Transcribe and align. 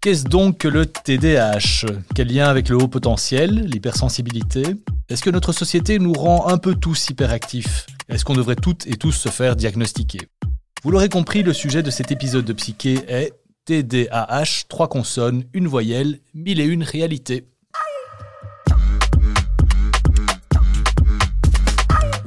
Qu'est-ce 0.00 0.24
donc 0.24 0.58
que 0.58 0.68
le 0.68 0.86
TDAH 0.86 1.86
Quel 2.14 2.28
lien 2.28 2.46
avec 2.46 2.68
le 2.68 2.76
haut 2.76 2.86
potentiel, 2.86 3.66
l'hypersensibilité? 3.66 4.62
Est-ce 5.08 5.22
que 5.22 5.30
notre 5.30 5.50
société 5.52 5.98
nous 5.98 6.12
rend 6.12 6.46
un 6.46 6.56
peu 6.56 6.76
tous 6.76 7.10
hyperactifs? 7.10 7.84
Est-ce 8.08 8.24
qu'on 8.24 8.34
devrait 8.34 8.54
toutes 8.54 8.86
et 8.86 8.94
tous 8.94 9.10
se 9.10 9.28
faire 9.28 9.56
diagnostiquer? 9.56 10.20
Vous 10.84 10.92
l'aurez 10.92 11.08
compris, 11.08 11.42
le 11.42 11.52
sujet 11.52 11.82
de 11.82 11.90
cet 11.90 12.12
épisode 12.12 12.44
de 12.44 12.52
Psyché 12.52 13.00
est 13.08 13.32
TDAH, 13.64 14.66
trois 14.68 14.88
consonnes, 14.88 15.42
une 15.52 15.66
voyelle, 15.66 16.20
mille 16.32 16.60
et 16.60 16.64
une 16.64 16.84
réalités. 16.84 17.48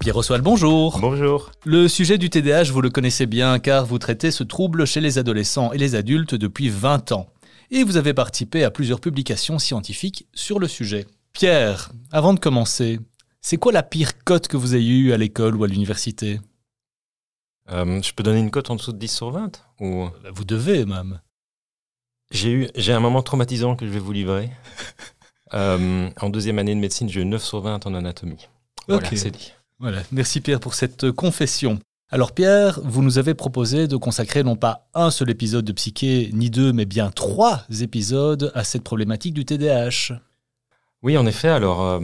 Pierre 0.00 0.16
Oswald, 0.16 0.42
bonjour. 0.42 0.98
Bonjour. 0.98 1.50
Le 1.66 1.86
sujet 1.86 2.16
du 2.16 2.30
TDAH, 2.30 2.72
vous 2.72 2.80
le 2.80 2.88
connaissez 2.88 3.26
bien 3.26 3.58
car 3.58 3.84
vous 3.84 3.98
traitez 3.98 4.30
ce 4.30 4.42
trouble 4.42 4.86
chez 4.86 5.02
les 5.02 5.18
adolescents 5.18 5.72
et 5.74 5.78
les 5.78 5.94
adultes 5.94 6.34
depuis 6.34 6.70
20 6.70 7.12
ans. 7.12 7.28
Et 7.70 7.84
vous 7.84 7.98
avez 7.98 8.14
participé 8.14 8.64
à 8.64 8.70
plusieurs 8.70 9.02
publications 9.02 9.58
scientifiques 9.58 10.26
sur 10.32 10.58
le 10.58 10.68
sujet. 10.68 11.06
Pierre, 11.34 11.92
avant 12.12 12.32
de 12.32 12.40
commencer, 12.40 12.98
c'est 13.42 13.58
quoi 13.58 13.72
la 13.72 13.82
pire 13.82 14.24
cote 14.24 14.48
que 14.48 14.56
vous 14.56 14.74
ayez 14.74 14.96
eue 14.96 15.12
à 15.12 15.18
l'école 15.18 15.54
ou 15.54 15.64
à 15.64 15.68
l'université? 15.68 16.40
Euh, 17.70 18.00
Je 18.00 18.14
peux 18.14 18.22
donner 18.22 18.40
une 18.40 18.50
cote 18.50 18.70
en 18.70 18.76
dessous 18.76 18.92
de 18.92 18.98
10 18.98 19.08
sur 19.14 19.30
20 19.30 19.62
ou... 19.80 20.08
Vous 20.32 20.44
devez 20.46 20.86
même. 20.86 21.20
J'ai 22.30 22.52
eu 22.52 22.68
j'ai 22.74 22.94
un 22.94 23.00
moment 23.00 23.20
traumatisant 23.22 23.76
que 23.76 23.86
je 23.86 23.90
vais 23.92 24.00
vous 24.00 24.12
livrer. 24.12 24.50
Euh, 25.52 26.08
en 26.20 26.30
deuxième 26.30 26.60
année 26.60 26.76
de 26.76 26.78
médecine, 26.78 27.08
j'ai 27.08 27.22
eu 27.22 27.24
9 27.24 27.42
sur 27.42 27.60
20 27.60 27.84
en 27.84 27.94
anatomie. 27.94 28.46
Voilà, 28.86 29.08
c'est 29.16 29.32
dit. 29.32 29.52
Voilà, 29.80 30.02
merci 30.12 30.42
Pierre 30.42 30.60
pour 30.60 30.74
cette 30.74 31.10
confession. 31.10 31.78
Alors 32.10 32.32
Pierre, 32.32 32.80
vous 32.84 33.02
nous 33.02 33.16
avez 33.16 33.32
proposé 33.32 33.88
de 33.88 33.96
consacrer 33.96 34.42
non 34.42 34.54
pas 34.54 34.86
un 34.92 35.10
seul 35.10 35.30
épisode 35.30 35.64
de 35.64 35.72
Psyché, 35.72 36.28
ni 36.34 36.50
deux, 36.50 36.74
mais 36.74 36.84
bien 36.84 37.10
trois 37.10 37.62
épisodes 37.80 38.52
à 38.54 38.62
cette 38.62 38.84
problématique 38.84 39.32
du 39.32 39.46
TDAH. 39.46 40.12
Oui, 41.02 41.16
en 41.16 41.24
effet, 41.24 41.48
alors 41.48 41.80
euh, 41.82 41.98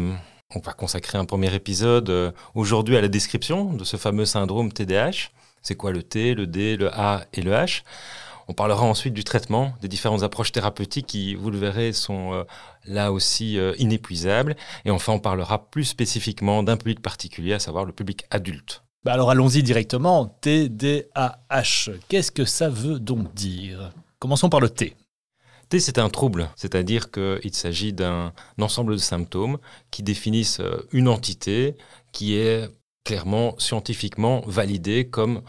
on 0.55 0.61
va 0.61 0.73
consacrer 0.73 1.19
un 1.19 1.27
premier 1.27 1.55
épisode 1.55 2.09
euh, 2.09 2.33
aujourd'hui 2.55 2.97
à 2.97 3.03
la 3.03 3.09
description 3.09 3.75
de 3.75 3.85
ce 3.85 3.99
fameux 3.99 4.25
syndrome 4.25 4.73
TDAH. 4.73 5.31
C'est 5.61 5.75
quoi 5.75 5.93
le 5.93 6.03
T, 6.03 6.35
le 6.35 6.47
D, 6.47 6.79
le 6.79 6.91
A 6.95 7.27
et 7.35 7.43
le 7.43 7.51
H? 7.51 7.83
On 8.49 8.55
parlera 8.55 8.85
ensuite 8.85 9.15
du 9.15 9.25
traitement, 9.25 9.75
des 9.81 9.89
différentes 9.89 10.23
approches 10.23 10.53
thérapeutiques 10.53 11.07
qui, 11.07 11.35
vous 11.35 11.51
le 11.51 11.59
verrez, 11.59 11.93
sont 11.93 12.33
euh, 12.33 12.45
là 12.85 13.13
aussi 13.13 13.59
euh, 13.59 13.75
inépuisables. 13.79 14.57
Et 14.85 14.91
enfin, 14.91 15.13
on 15.15 15.19
parlera 15.19 15.71
plus 15.71 15.85
spécifiquement 15.85 16.63
d'un 16.63 16.77
public 16.77 17.01
particulier, 17.01 17.55
à 17.55 17.59
savoir 17.59 17.85
le 17.85 17.93
public 17.93 18.25
adulte. 18.31 18.83
Bah 19.05 19.13
alors 19.13 19.31
allons-y 19.31 19.63
directement. 19.63 20.27
TDAH, 20.41 21.91
qu'est-ce 22.09 22.33
que 22.33 22.45
ça 22.45 22.69
veut 22.69 22.99
donc 22.99 23.33
dire? 23.35 23.93
Commençons 24.19 24.49
par 24.49 24.61
le 24.61 24.69
T. 24.69 24.97
T, 25.69 25.81
c'est 25.81 25.99
un 25.99 26.09
trouble, 26.09 26.49
c'est-à-dire 26.55 27.11
qu'il 27.11 27.55
s'agit 27.55 27.93
d'un 27.93 28.33
ensemble 28.61 28.93
de 28.93 28.99
symptômes 28.99 29.59
qui 29.91 30.05
définissent 30.05 30.61
euh, 30.61 30.87
une 30.93 31.09
entité 31.09 31.77
qui 32.13 32.37
est 32.37 32.71
clairement 33.05 33.55
scientifiquement 33.59 34.43
validée 34.47 35.09
comme 35.09 35.43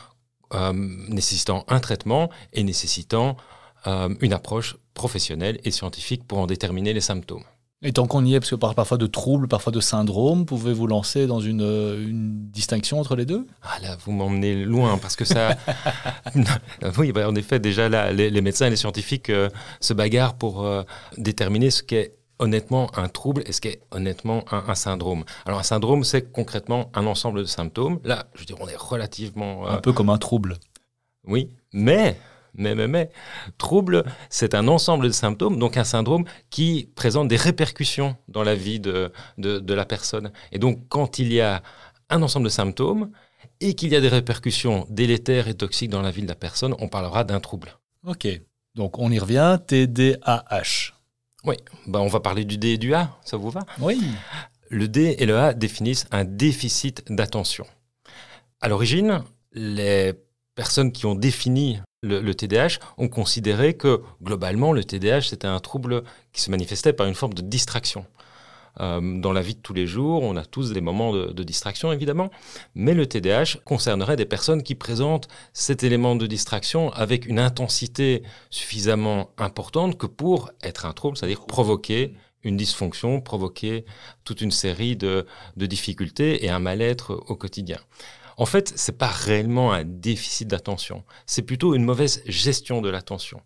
euh, 0.54 0.74
nécessitant 0.74 1.66
un 1.68 1.80
traitement 1.80 2.30
et 2.54 2.64
nécessitant 2.64 3.38
euh, 3.86 4.14
une 4.22 4.34
approche 4.34 4.78
professionnelle 4.94 5.60
et 5.64 5.72
scientifique 5.72 6.24
pour 6.26 6.40
en 6.40 6.48
déterminer 6.48 6.94
les 6.94 7.02
symptômes. 7.02 7.44
Et 7.84 7.94
tant 7.94 8.08
qu'on 8.08 8.26
y 8.26 8.34
est, 8.34 8.40
parce 8.40 8.56
parle 8.58 8.74
parfois 8.74 8.98
de 8.98 9.06
troubles, 9.06 9.48
parfois 9.48 9.72
de 9.72 9.80
syndromes, 9.80 10.48
pouvez-vous 10.48 10.88
lancer 10.88 11.28
dans 11.28 11.40
une, 11.40 11.62
une, 11.62 12.50
distinction 12.50 13.00
entre 13.00 13.16
les 13.16 13.26
deux? 13.26 13.46
Ah 13.62 13.78
là, 13.84 13.96
vous 14.04 14.12
m'emmenez 14.12 14.66
loin, 14.66 14.98
parce 14.98 15.16
que 15.16 15.26
ça... 15.26 15.56
oui, 16.98 17.12
bah, 17.12 17.30
en 17.30 17.36
effet, 17.36 17.60
déjà 17.60 17.88
là, 17.88 18.12
les, 18.12 18.42
médecins 18.42 18.66
et 18.66 18.72
les 18.72 18.78
scientifiques 18.78 19.30
euh, 19.30 19.50
se 19.80 19.94
bagarrent 19.94 20.34
pour 20.34 20.68
déterminer 21.18 21.70
ce 21.70 21.84
qu'est 21.84 22.17
honnêtement 22.40 22.90
un 22.98 23.10
trouble 23.10 23.44
et 23.46 23.52
ce 23.52 23.62
qu'est 23.62 23.82
honnêtement 23.92 24.46
un, 24.52 24.76
syndrome. 24.76 25.24
Alors 25.46 25.60
un 25.60 25.64
syndrome, 25.64 26.04
c'est 26.04 26.32
concrètement 26.32 26.92
un 26.94 27.06
ensemble 27.06 27.40
de 27.40 27.46
symptômes. 27.46 28.00
Là, 28.04 28.28
je 28.34 28.40
veux 28.40 28.46
dire, 28.46 28.58
on 28.60 28.68
est 28.68 28.78
relativement... 28.78 29.68
Euh, 29.68 29.72
un 29.72 29.78
peu 29.78 29.94
comme 29.94 30.10
un 30.10 30.18
trouble. 30.18 30.58
Oui, 31.26 31.50
mais... 31.74 32.18
Mais, 32.60 32.74
mais, 32.74 32.88
mais, 32.88 33.12
trouble, 33.60 34.04
c'est 34.32 34.56
un 34.56 34.68
ensemble 34.68 35.06
de 35.06 35.12
symptômes, 35.12 35.60
donc 35.60 35.78
un 35.78 35.84
syndrome 35.84 36.26
qui 36.50 36.90
présente 36.96 37.28
des 37.28 37.36
répercussions 37.36 38.16
dans 38.30 38.42
la 38.42 38.56
vie 38.56 38.80
de, 38.80 39.12
de, 39.38 39.60
de 39.60 39.74
la 39.76 39.86
personne. 39.86 40.32
Et 40.52 40.58
donc, 40.58 40.80
quand 40.90 41.20
il 41.20 41.32
y 41.32 41.40
a 41.40 41.62
un 42.10 42.24
ensemble 42.24 42.46
de 42.46 42.50
symptômes 42.50 43.12
et 43.60 43.76
qu'il 43.76 43.90
y 43.90 43.96
a 43.96 44.02
des 44.02 44.08
répercussions 44.08 44.88
délétères 44.90 45.48
et 45.48 45.54
toxiques 45.54 45.92
dans 45.92 46.02
la 46.02 46.10
vie 46.10 46.24
de 46.24 46.28
la 46.28 46.34
personne, 46.34 46.74
on 46.80 46.88
parlera 46.88 47.24
d'un 47.24 47.40
trouble. 47.40 47.78
Ok, 48.06 48.28
donc 48.74 48.98
on 48.98 49.12
y 49.12 49.20
revient, 49.20 49.60
TDAH. 49.68 50.97
Oui, 51.48 51.56
bah 51.88 52.02
on 52.02 52.08
va 52.08 52.20
parler 52.20 52.44
du 52.44 52.58
D 52.58 52.72
et 52.72 52.78
du 52.78 52.94
A, 52.94 53.18
ça 53.24 53.38
vous 53.38 53.50
va? 53.50 53.62
Oui. 53.80 54.02
Le 54.70 54.90
D 54.90 55.16
et 55.18 55.26
le 55.26 55.38
A 55.38 55.54
définissent 55.54 56.06
un 56.12 56.26
déficit 56.26 57.10
d'attention. 57.10 57.66
À 58.60 58.68
l'origine, 58.68 59.24
les 59.54 60.14
personnes 60.56 60.92
qui 60.92 61.06
ont 61.06 61.16
défini 61.16 61.80
le, 62.04 62.34
TDAH 62.34 62.80
ont 62.98 63.08
considéré 63.08 63.76
que 63.76 64.02
globalement 64.22 64.74
le 64.74 64.84
TDAH 64.84 65.22
c'était 65.22 65.48
un 65.48 65.60
trouble 65.60 66.04
qui 66.34 66.42
se 66.42 66.52
manifestait 66.52 66.92
par 66.92 67.08
une 67.08 67.16
forme 67.16 67.34
de 67.34 67.42
distraction. 67.42 68.06
Euh, 68.80 69.20
dans 69.20 69.32
la 69.32 69.42
vie 69.42 69.56
de 69.56 69.62
tous 69.62 69.74
les 69.74 69.88
jours, 69.88 70.24
on 70.24 70.36
a 70.36 70.46
tous 70.46 70.72
des 70.72 70.82
moments 70.82 71.14
de, 71.14 71.44
distraction 71.44 71.92
évidemment, 71.92 72.30
mais 72.76 72.94
le 72.94 73.08
TDAH 73.08 73.60
concernerait 73.66 74.18
des 74.18 74.26
personnes 74.26 74.64
qui 74.64 74.76
présentent 74.76 75.28
cet 75.54 75.84
élément 75.84 76.16
de 76.16 76.28
distraction 76.28 76.92
avec 76.92 77.26
une 77.26 77.40
intensité 77.40 78.24
suffisamment 78.50 79.32
importante 79.38 79.98
que 79.98 80.06
pour 80.06 80.52
être 80.62 80.86
un 80.86 80.94
trouble, 80.94 81.18
c'est-à-dire 81.18 81.46
provoquer 81.46 82.14
une 82.44 82.58
dysfonction, 82.58 83.22
provoquer 83.22 83.86
toute 84.24 84.42
une 84.42 84.52
série 84.52 84.96
de, 84.96 85.26
difficultés 85.56 86.46
et 86.46 86.50
un 86.50 86.60
mal-être 86.60 87.24
au 87.28 87.36
quotidien. 87.36 87.80
En 88.38 88.46
fait, 88.46 88.72
c'est 88.76 88.98
pas 88.98 89.08
réellement 89.08 89.74
un 89.74 89.84
déficit 89.84 90.48
d'attention, 90.48 91.04
c'est 91.26 91.42
plutôt 91.42 91.74
une 91.74 91.84
mauvaise 91.84 92.22
gestion 92.28 92.82
de 92.82 92.90
l'attention. 92.90 93.42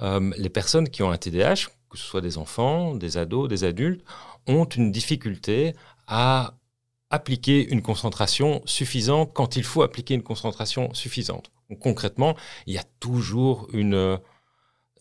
Euh, 0.00 0.32
les 0.38 0.48
personnes 0.48 0.88
qui 0.88 1.02
ont 1.02 1.10
un 1.10 1.18
TDAH, 1.18 1.68
que 1.90 1.98
ce 1.98 2.04
soit 2.04 2.22
des 2.22 2.38
enfants, 2.38 2.94
des 2.94 3.18
ados, 3.18 3.48
des 3.48 3.64
adultes, 3.64 4.02
ont 4.46 4.64
une 4.64 4.92
difficulté 4.92 5.74
à 6.06 6.54
appliquer 7.10 7.68
une 7.70 7.82
concentration 7.82 8.62
suffisante 8.64 9.32
quand 9.34 9.56
il 9.56 9.64
faut 9.64 9.82
appliquer 9.82 10.14
une 10.14 10.22
concentration 10.22 10.92
suffisante. 10.94 11.50
concrètement, 11.80 12.36
il 12.66 12.74
y 12.74 12.78
a 12.78 12.84
toujours 13.00 13.68
une, 13.72 14.18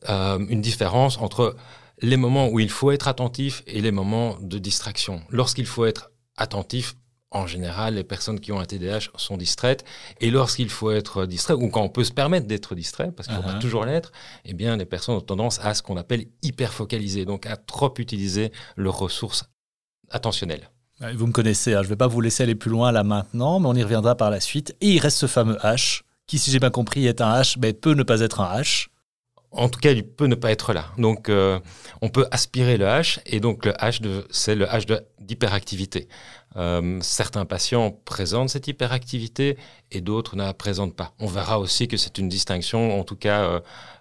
euh, 0.09 0.39
une 0.49 0.61
différence 0.61 1.17
entre 1.17 1.55
les 2.01 2.17
moments 2.17 2.47
où 2.47 2.59
il 2.59 2.69
faut 2.69 2.91
être 2.91 3.07
attentif 3.07 3.63
et 3.67 3.81
les 3.81 3.91
moments 3.91 4.37
de 4.41 4.57
distraction. 4.57 5.21
Lorsqu'il 5.29 5.65
faut 5.65 5.85
être 5.85 6.11
attentif, 6.37 6.95
en 7.31 7.47
général, 7.47 7.95
les 7.95 8.03
personnes 8.03 8.39
qui 8.39 8.51
ont 8.51 8.59
un 8.59 8.65
TDAH 8.65 9.09
sont 9.15 9.37
distraites. 9.37 9.85
Et 10.19 10.31
lorsqu'il 10.31 10.69
faut 10.69 10.91
être 10.91 11.25
distrait, 11.25 11.53
ou 11.53 11.69
quand 11.69 11.81
on 11.81 11.89
peut 11.89 12.03
se 12.03 12.11
permettre 12.11 12.45
d'être 12.45 12.75
distrait, 12.75 13.11
parce 13.11 13.27
qu'il 13.27 13.37
faut 13.37 13.43
pas 13.43 13.53
uh-huh. 13.53 13.59
toujours 13.59 13.85
l'être, 13.85 14.11
eh 14.43 14.53
bien, 14.53 14.75
les 14.75 14.85
personnes 14.85 15.15
ont 15.15 15.21
tendance 15.21 15.59
à 15.63 15.73
ce 15.73 15.81
qu'on 15.81 15.97
appelle 15.97 16.25
hyperfocaliser, 16.43 17.23
donc 17.25 17.45
à 17.45 17.55
trop 17.55 17.93
utiliser 17.97 18.51
leurs 18.75 18.97
ressources 18.97 19.45
attentionnelles. 20.09 20.69
Vous 21.15 21.25
me 21.25 21.31
connaissez, 21.31 21.73
hein, 21.73 21.79
je 21.81 21.87
ne 21.87 21.89
vais 21.89 21.95
pas 21.95 22.07
vous 22.07 22.21
laisser 22.21 22.43
aller 22.43 22.53
plus 22.53 22.69
loin 22.69 22.91
là 22.91 23.03
maintenant, 23.03 23.59
mais 23.59 23.67
on 23.67 23.73
y 23.73 23.81
reviendra 23.81 24.15
par 24.15 24.29
la 24.29 24.39
suite. 24.39 24.75
Et 24.81 24.89
il 24.89 24.99
reste 24.99 25.17
ce 25.17 25.25
fameux 25.25 25.57
H, 25.63 26.01
qui, 26.27 26.37
si 26.37 26.51
j'ai 26.51 26.59
bien 26.59 26.69
compris, 26.69 27.07
est 27.07 27.21
un 27.21 27.41
H, 27.41 27.55
mais 27.59 27.73
peut 27.73 27.93
ne 27.93 28.03
pas 28.03 28.19
être 28.19 28.41
un 28.41 28.61
H. 28.61 28.87
En 29.49 29.67
tout 29.67 29.79
cas, 29.79 29.91
il 29.91 30.07
peut 30.07 30.27
ne 30.27 30.35
pas 30.35 30.51
être 30.51 30.73
là. 30.73 30.85
Donc, 30.97 31.27
euh, 31.27 31.59
on 32.01 32.09
peut 32.09 32.27
aspirer 32.31 32.77
le 32.77 32.85
H, 32.85 33.19
et 33.25 33.39
donc 33.39 33.65
le 33.65 33.71
H, 33.71 33.99
c'est 34.29 34.55
le 34.55 34.65
H 34.65 35.01
d'hyperactivité. 35.19 36.07
Euh, 36.57 36.99
certains 37.01 37.45
patients 37.45 37.91
présentent 38.03 38.49
cette 38.49 38.67
hyperactivité 38.67 39.57
et 39.89 40.01
d'autres 40.01 40.35
ne 40.35 40.43
la 40.43 40.53
présentent 40.53 40.95
pas. 40.95 41.13
On 41.19 41.27
verra 41.27 41.59
aussi 41.59 41.87
que 41.87 41.95
c'est 41.97 42.17
une 42.17 42.27
distinction, 42.27 42.99
en 42.99 43.03
tout 43.03 43.15
cas 43.15 43.43
euh, 43.43 43.59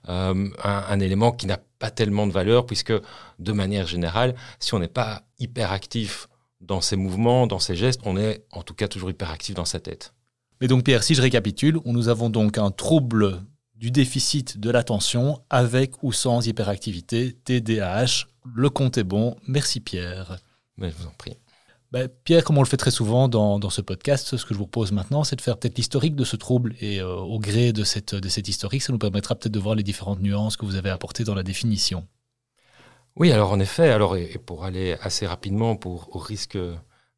euh, 0.08 0.48
un, 0.64 1.00
élément 1.00 1.30
qui 1.30 1.46
n'a 1.46 1.58
pas 1.78 1.90
tellement 1.90 2.26
de 2.26 2.32
valeur 2.32 2.66
puisque 2.66 2.92
de 3.38 3.52
manière 3.52 3.86
générale, 3.86 4.34
si 4.58 4.74
on 4.74 4.80
n'est 4.80 4.88
pas 4.88 5.22
hyperactif 5.38 6.26
dans 6.60 6.80
ses 6.80 6.96
mouvements, 6.96 7.46
dans 7.46 7.60
ses 7.60 7.76
gestes, 7.76 8.00
on 8.04 8.16
est 8.16 8.44
en 8.50 8.62
tout 8.62 8.74
cas 8.74 8.88
toujours 8.88 9.10
hyperactif 9.10 9.54
dans 9.54 9.64
sa 9.64 9.78
tête. 9.78 10.12
Mais 10.60 10.66
donc 10.66 10.84
Pierre, 10.84 11.04
si 11.04 11.14
je 11.14 11.22
récapitule, 11.22 11.78
nous 11.84 12.08
avons 12.08 12.30
donc 12.30 12.58
un 12.58 12.70
trouble 12.70 13.42
du 13.76 13.90
déficit 13.90 14.58
de 14.58 14.70
l'attention 14.70 15.40
avec 15.48 16.02
ou 16.02 16.12
sans 16.12 16.46
hyperactivité, 16.46 17.32
TDAH. 17.44 18.26
Le 18.44 18.68
compte 18.68 18.98
est 18.98 19.04
bon. 19.04 19.36
Merci 19.46 19.80
Pierre. 19.80 20.38
Mais 20.76 20.90
je 20.90 20.96
vous 20.96 21.06
en 21.06 21.14
prie. 21.16 21.36
Ben, 21.92 22.08
Pierre, 22.24 22.44
comme 22.44 22.56
on 22.56 22.62
le 22.62 22.68
fait 22.68 22.76
très 22.76 22.92
souvent 22.92 23.28
dans, 23.28 23.70
ce 23.70 23.80
podcast, 23.80 24.36
ce 24.36 24.44
que 24.44 24.54
je 24.54 24.58
vous 24.58 24.66
propose 24.66 24.92
maintenant, 24.92 25.24
c'est 25.24 25.34
de 25.34 25.40
faire 25.40 25.58
peut-être 25.58 25.76
l'historique 25.76 26.14
de 26.14 26.24
ce 26.24 26.36
trouble. 26.36 26.74
Et 26.80 27.00
euh, 27.00 27.16
au 27.16 27.40
gré 27.40 27.72
de 27.72 27.82
cette, 27.82 28.14
de 28.14 28.28
cette 28.28 28.46
historique, 28.46 28.82
ça 28.82 28.92
nous 28.92 28.98
permettra 28.98 29.34
peut-être 29.34 29.52
de 29.52 29.58
voir 29.58 29.74
les 29.74 29.82
différentes 29.82 30.20
nuances 30.20 30.56
que 30.56 30.64
vous 30.64 30.76
avez 30.76 30.90
apportées 30.90 31.24
dans 31.24 31.34
la 31.34 31.42
définition. 31.42 32.06
Oui, 33.16 33.32
alors 33.32 33.50
en 33.50 33.58
effet, 33.58 33.90
alors, 33.90 34.16
et, 34.16 34.38
pour 34.38 34.64
aller 34.64 34.96
assez 35.02 35.26
rapidement, 35.26 35.74
pour, 35.74 36.14
au 36.14 36.18
risque 36.18 36.56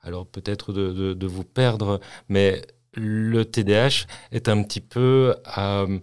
alors 0.01 0.27
peut-être 0.27 0.73
de, 0.73 1.15
de, 1.15 1.27
vous 1.27 1.45
perdre, 1.45 2.01
mais 2.29 2.63
le 2.95 3.45
TDAH 3.45 4.07
est 4.33 4.49
un 4.49 4.63
petit 4.65 4.81
peu 4.81 5.37
euh, 5.57 5.99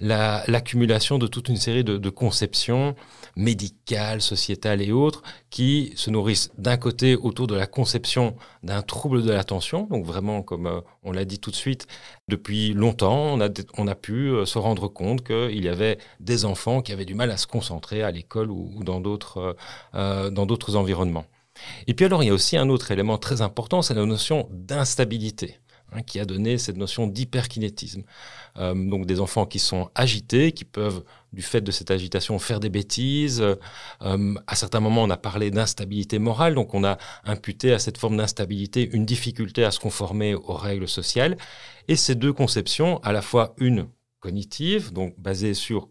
l'accumulation 0.00 1.18
de 1.18 1.26
toute 1.26 1.48
une 1.48 1.56
série 1.56 1.84
de, 1.84 2.10
conceptions 2.10 2.96
médicales, 3.36 4.20
sociétales 4.20 4.82
et 4.82 4.92
autres 4.92 5.22
qui 5.50 5.92
se 5.96 6.10
nourrissent 6.10 6.50
d'un 6.58 6.76
côté 6.76 7.16
autour 7.16 7.46
de 7.46 7.54
la 7.54 7.66
conception 7.66 8.36
d'un 8.62 8.82
trouble 8.82 9.22
de 9.22 9.32
l'attention. 9.32 9.86
Donc 9.90 10.04
vraiment, 10.04 10.42
comme 10.42 10.66
euh, 10.66 10.80
on 11.02 11.12
l'a 11.12 11.24
dit 11.24 11.38
tout 11.38 11.50
de 11.50 11.56
suite, 11.56 11.86
depuis 12.28 12.72
longtemps, 12.74 13.34
on 13.34 13.40
a, 13.40 13.48
on 13.78 13.86
a 13.88 13.94
pu 13.94 14.28
euh, 14.28 14.44
se 14.44 14.58
rendre 14.58 14.88
compte 14.88 15.24
qu'il 15.24 15.64
y 15.64 15.68
avait 15.68 15.98
des 16.20 16.44
enfants 16.44 16.82
qui 16.82 16.92
avaient 16.92 17.04
du 17.04 17.14
mal 17.14 17.30
à 17.30 17.36
se 17.36 17.46
concentrer 17.46 18.02
à 18.02 18.10
l'école 18.10 18.50
ou, 18.50 18.82
dans 18.84 19.00
d'autres 19.00 19.56
d'autres 19.92 20.76
environnements. 20.76 21.24
Et 21.86 21.94
puis 21.94 22.06
alors, 22.06 22.22
il 22.22 22.26
y 22.26 22.30
a 22.30 22.34
aussi 22.34 22.56
un 22.56 22.68
autre 22.68 22.90
élément 22.90 23.18
très 23.18 23.42
important, 23.42 23.82
c'est 23.82 23.94
la 23.94 24.06
notion 24.06 24.48
d'instabilité. 24.50 25.58
Hein, 25.94 26.02
qui 26.02 26.18
a 26.20 26.24
donné 26.24 26.56
cette 26.56 26.76
notion 26.78 27.06
d'hyperkinétisme. 27.06 28.02
Euh, 28.56 28.74
donc 28.74 29.04
des 29.04 29.20
enfants 29.20 29.44
qui 29.44 29.58
sont 29.58 29.90
agités, 29.94 30.52
qui 30.52 30.64
peuvent, 30.64 31.04
du 31.34 31.42
fait 31.42 31.60
de 31.60 31.70
cette 31.70 31.90
agitation, 31.90 32.38
faire 32.38 32.60
des 32.60 32.70
bêtises. 32.70 33.42
Euh, 33.42 34.34
à 34.46 34.54
certains 34.54 34.80
moments, 34.80 35.02
on 35.02 35.10
a 35.10 35.18
parlé 35.18 35.50
d'instabilité 35.50 36.18
morale, 36.18 36.54
donc 36.54 36.72
on 36.72 36.82
a 36.84 36.96
imputé 37.24 37.74
à 37.74 37.78
cette 37.78 37.98
forme 37.98 38.16
d'instabilité 38.16 38.88
une 38.92 39.04
difficulté 39.04 39.64
à 39.64 39.70
se 39.70 39.80
conformer 39.80 40.34
aux 40.34 40.54
règles 40.54 40.88
sociales. 40.88 41.36
Et 41.88 41.96
ces 41.96 42.14
deux 42.14 42.32
conceptions, 42.32 42.98
à 43.02 43.12
la 43.12 43.20
fois 43.20 43.54
une 43.58 43.86
cognitive, 44.20 44.92
donc 44.92 45.14
basée 45.18 45.52
sur 45.52 45.90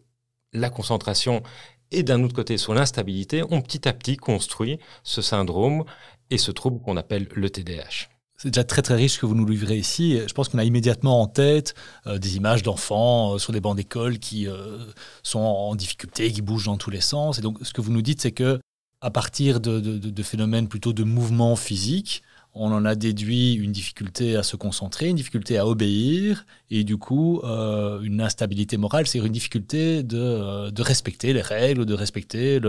la 0.54 0.70
concentration, 0.72 1.44
et 1.92 2.02
d'un 2.02 2.24
autre 2.24 2.36
côté 2.36 2.58
sur 2.58 2.74
l'instabilité, 2.74 3.44
ont 3.44 3.62
petit 3.62 3.88
à 3.88 3.94
petit 3.94 4.18
construit 4.18 4.80
ce 5.04 5.22
syndrome 5.22 5.84
et 6.32 6.38
ce 6.38 6.52
trouble 6.52 6.82
qu'on 6.82 6.98
appelle 6.98 7.28
le 7.36 7.50
TDAH. 7.50 8.08
C'est 8.42 8.50
déjà 8.50 8.64
très 8.64 8.82
très 8.82 8.96
riche 8.96 9.14
ce 9.14 9.20
que 9.20 9.28
vous 9.28 9.36
nous 9.36 9.46
livrez 9.46 9.78
ici. 9.78 10.20
Je 10.28 10.34
pense 10.34 10.50
qu'on 10.50 10.58
a 10.58 10.64
immédiatement 10.64 11.22
en 11.22 11.28
tête 11.28 11.76
euh, 12.08 12.18
des 12.18 12.38
images 12.38 12.64
d'enfants 12.64 13.36
euh, 13.36 13.38
sur 13.38 13.54
des 13.54 13.62
bancs 13.62 13.78
d'école 13.78 14.18
qui 14.18 14.48
euh, 14.48 14.80
sont 15.22 15.38
en 15.38 15.76
difficulté, 15.76 16.32
qui 16.32 16.42
bougent 16.42 16.66
dans 16.66 16.78
tous 16.78 16.90
les 16.90 17.02
sens. 17.02 17.38
Et 17.38 17.44
donc 17.44 17.60
ce 17.62 17.72
que 17.72 17.82
vous 17.82 17.92
nous 17.92 18.02
dites, 18.02 18.20
c'est 18.20 18.32
que 18.32 18.60
à 19.00 19.12
partir 19.12 19.60
de, 19.60 19.80
de 19.80 20.24
phénomènes 20.24 20.68
plutôt 20.68 20.92
de 20.92 21.04
mouvement 21.04 21.56
physique, 21.56 22.24
on 22.54 22.72
en 22.74 22.84
a 22.84 22.96
déduit 22.96 23.54
une 23.54 23.72
difficulté 23.72 24.36
à 24.36 24.44
se 24.44 24.58
concentrer, 24.58 25.08
une 25.08 25.16
difficulté 25.16 25.58
à 25.58 25.66
obéir, 25.66 26.46
et 26.70 26.84
du 26.84 26.98
coup, 26.98 27.40
euh, 27.44 28.02
une 28.02 28.20
instabilité 28.20 28.76
morale, 28.76 29.08
c'est 29.08 29.20
une 29.20 29.30
difficulté 29.30 30.04
euh, 30.14 30.70
de, 30.70 30.82
respecter 30.82 31.32
les 31.32 31.42
règles, 31.42 31.86
de 31.86 31.94
respecter 31.94 32.60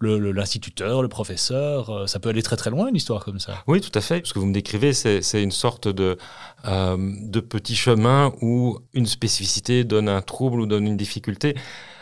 l'instituteur, 0.00 0.98
le, 0.98 1.02
le, 1.02 1.08
professeur. 1.08 1.88
Euh, 1.88 2.06
ça 2.06 2.18
peut 2.18 2.28
aller 2.28 2.42
très 2.42 2.56
très 2.56 2.68
loin, 2.68 2.88
une 2.88 2.96
histoire 2.96 3.24
comme 3.24 3.40
ça. 3.40 3.62
Oui, 3.66 3.80
tout 3.80 3.96
à 3.98 4.02
fait. 4.02 4.26
Ce 4.26 4.34
que 4.34 4.38
vous 4.38 4.46
me 4.46 4.52
décrivez, 4.52 4.92
c'est 4.92 5.42
une 5.42 5.50
sorte 5.50 5.88
de, 5.88 6.18
de 6.66 7.40
petit 7.40 7.76
chemin 7.76 8.34
où 8.42 8.78
une 8.92 9.06
spécificité 9.06 9.84
donne 9.84 10.10
un 10.10 10.20
trouble 10.20 10.60
ou 10.60 10.66
donne 10.66 10.86
une 10.86 10.98
difficulté. 10.98 11.54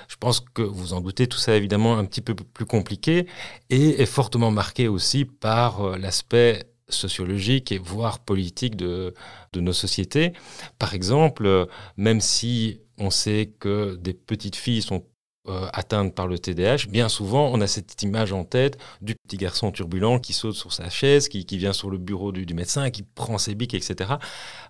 Je 0.09 0.17
pense 0.17 0.41
que 0.41 0.63
vous 0.63 0.93
en 0.93 1.01
doutez, 1.01 1.29
tout 1.29 1.39
ça 1.39 1.55
est 1.55 1.59
évidemment 1.59 1.97
un 1.97 2.05
petit 2.05 2.21
peu 2.21 2.35
plus 2.35 2.67
compliqué 2.67 3.27
et 3.71 4.03
est 4.03 4.07
fortement 4.07 4.51
marqué 4.51 4.87
aussi 4.87 5.25
par 5.25 5.97
l'aspect 5.97 6.74
sociologique 6.89 7.73
et 7.73 7.79
voire 7.79 8.19
politique 8.21 8.77
de, 8.77 9.15
de 9.53 9.61
nos 9.61 9.73
sociétés. 9.73 10.33
Par 10.79 10.95
exemple, 10.95 11.67
même 11.97 12.21
si 12.21 12.81
on 12.99 13.11
sait 13.11 13.55
que 13.59 13.97
des 13.97 14.15
petites 14.15 14.57
filles 14.57 14.83
sont 14.83 15.05
euh, 15.47 15.69
atteintes 15.75 16.15
par 16.15 16.27
le 16.27 16.39
TDAH, 16.39 16.87
bien 16.89 17.11
souvent 17.11 17.51
on 17.53 17.61
a 17.61 17.67
cette 17.67 18.03
image 18.03 18.33
en 18.33 18.45
tête 18.45 18.79
du 19.03 19.15
petit 19.15 19.37
garçon 19.37 19.73
turbulent 19.73 20.19
qui 20.19 20.33
saute 20.33 20.55
sur 20.55 20.73
sa 20.73 20.89
chaise, 20.89 21.29
qui, 21.29 21.45
qui 21.45 21.59
vient 21.59 21.75
sur 21.75 21.91
le 21.91 21.99
bureau 21.99 22.33
du, 22.33 22.47
du, 22.47 22.55
médecin, 22.55 22.89
qui 22.89 23.03
prend 23.03 23.37
ses 23.37 23.55
bics, 23.55 23.75
etc. 23.75 24.15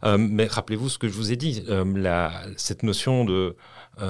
Euh, 0.03 0.19
mais 0.19 0.47
rappelez-vous 0.47 0.89
ce 0.89 0.99
que 0.99 1.07
je 1.07 1.13
vous 1.13 1.31
ai 1.31 1.37
dit, 1.37 1.63
euh, 1.69 2.51
cette 2.57 2.83
notion 2.83 3.25
de 3.25 3.57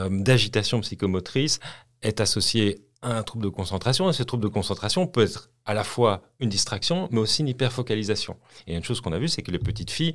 d'agitation 0.08 0.80
psychomotrice 0.80 1.60
est 2.00 2.22
associée 2.22 2.86
un 3.02 3.22
trouble 3.22 3.44
de 3.44 3.50
concentration. 3.50 4.08
Et 4.08 4.14
ce 4.14 4.22
trouble 4.22 4.44
de 4.44 4.48
concentration 4.48 5.06
peut 5.06 5.24
être 5.24 5.50
à 5.64 5.74
la 5.74 5.84
fois 5.84 6.22
une 6.40 6.48
distraction, 6.48 7.08
mais 7.10 7.18
aussi 7.18 7.42
une 7.42 7.48
hyperfocalisation. 7.48 8.36
Et 8.66 8.74
une 8.76 8.84
chose 8.84 9.00
qu'on 9.00 9.12
a 9.12 9.18
vue, 9.18 9.28
c'est 9.28 9.42
que 9.42 9.50
les 9.50 9.58
petites 9.58 9.90
filles, 9.90 10.14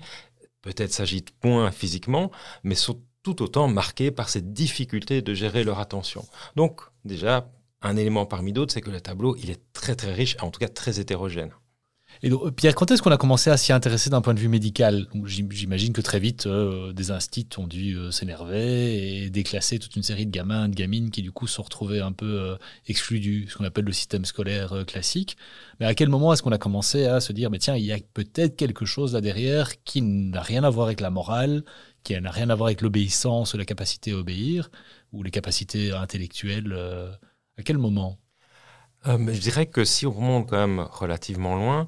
peut-être 0.62 0.94
s'agitent 0.94 1.34
moins 1.44 1.72
physiquement, 1.72 2.32
mais 2.64 2.76
sont 2.76 3.02
tout 3.24 3.42
autant 3.42 3.68
marquées 3.68 4.12
par 4.12 4.30
cette 4.30 4.54
difficulté 4.54 5.22
de 5.22 5.34
gérer 5.34 5.64
leur 5.64 5.80
attention. 5.80 6.26
Donc, 6.56 6.82
déjà, 7.06 7.50
un 7.82 7.96
élément 7.96 8.26
parmi 8.26 8.54
d'autres, 8.54 8.74
c'est 8.74 8.82
que 8.82 8.90
le 8.90 9.02
tableau, 9.02 9.36
il 9.38 9.50
est 9.50 9.62
très 9.74 9.96
très 9.96 10.14
riche, 10.14 10.38
en 10.42 10.52
tout 10.52 10.60
cas 10.60 10.68
très 10.68 11.00
hétérogène. 11.00 11.52
Donc, 12.24 12.54
Pierre, 12.56 12.76
quand 12.76 12.92
est-ce 12.92 13.02
qu'on 13.02 13.12
a 13.12 13.18
commencé 13.18 13.50
à 13.50 13.56
s'y 13.56 13.72
intéresser 13.72 14.10
d'un 14.10 14.20
point 14.20 14.34
de 14.34 14.40
vue 14.40 14.50
médical? 14.50 15.08
J'imagine 15.26 15.94
que 15.94 16.02
très 16.02 16.20
vite, 16.20 16.48
euh, 16.48 16.92
des 16.92 17.12
instituts 17.12 17.60
ont 17.60 17.68
dû 17.68 17.96
euh, 17.96 18.12
s'énerver 18.12 19.24
et 19.24 19.30
déclasser 19.30 19.80
toute 19.80 19.96
une 19.96 20.04
série 20.04 20.26
de 20.26 20.32
gamins 20.32 20.68
de 20.68 20.76
gamines 20.76 21.12
qui, 21.12 21.22
du 21.22 21.32
coup, 21.32 21.48
se 21.48 21.56
sont 21.56 21.64
retrouvés 21.64 22.02
un 22.02 22.12
peu 22.12 22.26
euh, 22.26 22.58
exclus 22.88 23.22
du 23.22 23.48
ce 23.48 23.56
qu'on 23.56 23.64
appelle 23.64 23.86
le 23.86 23.94
système 23.94 24.26
scolaire 24.26 24.84
classique. 24.86 25.38
Mais 25.80 25.86
à 25.86 25.94
quel 25.96 26.10
moment 26.10 26.34
est-ce 26.34 26.44
qu'on 26.44 26.52
a 26.52 26.58
commencé 26.58 27.06
à 27.06 27.22
se 27.22 27.32
dire, 27.32 27.50
mais 27.50 27.60
tiens, 27.60 27.78
il 27.78 27.86
y 27.86 27.94
a 27.94 27.98
peut-être 28.14 28.58
quelque 28.58 28.86
chose 28.86 29.14
là 29.14 29.22
derrière 29.22 29.82
qui 29.84 30.02
n'a 30.02 30.42
rien 30.42 30.66
à 30.66 30.70
voir 30.70 30.88
avec 30.88 31.00
la 31.00 31.12
morale, 31.12 31.64
qui 32.04 32.20
n'a 32.20 32.32
rien 32.32 32.50
à 32.50 32.56
voir 32.56 32.68
avec 32.68 32.82
l'obéissance, 32.82 33.56
la 33.56 33.66
capacité 33.66 34.12
à 34.12 34.18
obéir, 34.18 34.70
ou 35.14 35.24
les 35.24 35.32
capacités 35.32 35.92
intellectuelles 35.94 36.74
À 37.58 37.64
quel 37.64 37.78
moment? 37.78 38.20
Euh, 39.08 39.18
je 39.34 39.40
dirais 39.40 39.66
que 39.66 39.86
si 39.86 40.06
on 40.06 40.12
remonte 40.12 40.50
quand 40.50 40.58
même 40.58 40.86
relativement 40.92 41.56
loin, 41.56 41.88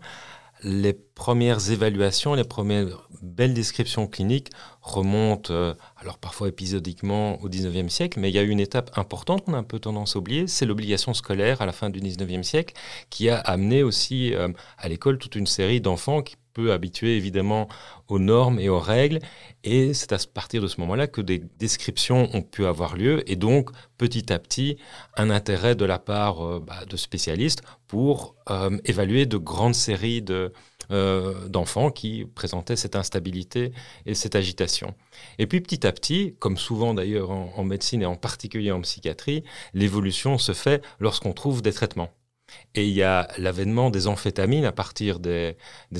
les 0.64 0.94
premières 0.94 1.72
évaluations, 1.72 2.34
les 2.34 2.44
premières 2.44 3.08
belles 3.22 3.54
descriptions 3.54 4.08
cliniques 4.08 4.52
remontent, 4.82 5.54
euh, 5.54 5.74
alors 5.98 6.18
parfois 6.18 6.48
épisodiquement 6.48 7.42
au 7.42 7.50
19e 7.50 7.90
siècle, 7.90 8.20
mais 8.20 8.30
il 8.30 8.36
y 8.36 8.40
a 8.40 8.44
eu 8.44 8.50
une 8.50 8.60
étape 8.60 8.92
importante 8.98 9.46
qu'on 9.46 9.54
a 9.54 9.58
un 9.58 9.64
peu 9.64 9.80
tendance 9.80 10.16
à 10.16 10.20
oublier, 10.20 10.48
c'est 10.48 10.66
l'obligation 10.66 11.14
scolaire 11.14 11.62
à 11.62 11.66
la 11.66 11.72
fin 11.72 11.90
du 11.90 12.00
19e 12.00 12.44
siècle, 12.44 12.74
qui 13.10 13.30
a 13.30 13.38
amené 13.38 13.84
aussi 13.84 14.34
euh, 14.34 14.50
à 14.78 14.90
l'école 14.90 15.20
toute 15.20 15.36
une 15.36 15.46
série 15.46 15.82
d'enfants 15.82 16.22
qui 16.24 16.36
peut 16.54 16.74
habituer 16.74 17.16
évidemment 17.16 17.70
aux 18.10 18.20
normes 18.20 18.60
et 18.60 18.68
aux 18.68 18.80
règles. 18.80 19.20
Et 19.64 19.94
c'est 19.94 20.12
à 20.12 20.18
partir 20.34 20.62
de 20.62 20.68
ce 20.68 20.82
moment-là 20.82 21.08
que 21.08 21.22
des 21.22 21.40
descriptions 21.60 22.30
ont 22.34 22.42
pu 22.42 22.66
avoir 22.66 22.98
lieu 22.98 23.24
et 23.32 23.38
donc 23.38 23.70
petit 23.98 24.34
à 24.34 24.40
petit 24.40 24.76
un 25.16 25.30
intérêt 25.30 25.76
de 25.76 25.86
la 25.86 26.00
part 26.00 26.46
euh, 26.46 26.60
bah, 26.60 26.84
de 26.90 26.98
spécialistes 26.98 27.62
pour 27.88 28.36
évaluer 28.86 29.26
de 29.26 29.38
grandes 29.38 29.76
séries 29.76 30.22
de, 30.22 30.52
euh, 30.92 31.48
d'enfants 31.48 31.90
qui 31.90 32.26
présentaient 32.26 32.76
cette 32.76 32.96
instabilité 32.96 33.72
et 34.06 34.14
cette 34.14 34.36
agitation. 34.36 34.94
Et 35.38 35.48
puis 35.48 35.62
petit 35.62 35.88
à 35.88 35.92
petit, 35.92 36.36
comme 36.40 36.58
souvent 36.58 36.94
d'ailleurs 36.94 37.32
en, 37.32 37.64
médecine 37.64 38.02
et 38.02 38.06
en 38.06 38.16
particulier 38.16 38.72
en 38.72 38.82
psychiatrie, 38.82 39.44
l'évolution 39.74 40.38
se 40.38 40.52
fait 40.52 40.84
lorsqu'on 41.00 41.34
trouve 41.34 41.62
des 41.62 41.72
traitements. 41.72 42.10
Et 42.76 42.86
il 42.86 42.94
y 42.94 43.04
a 43.04 43.30
l'avènement 43.38 43.90
des 43.90 44.08
amphétamines 44.08 44.66
à 44.66 44.74
partir 44.74 45.20
des, 45.20 45.56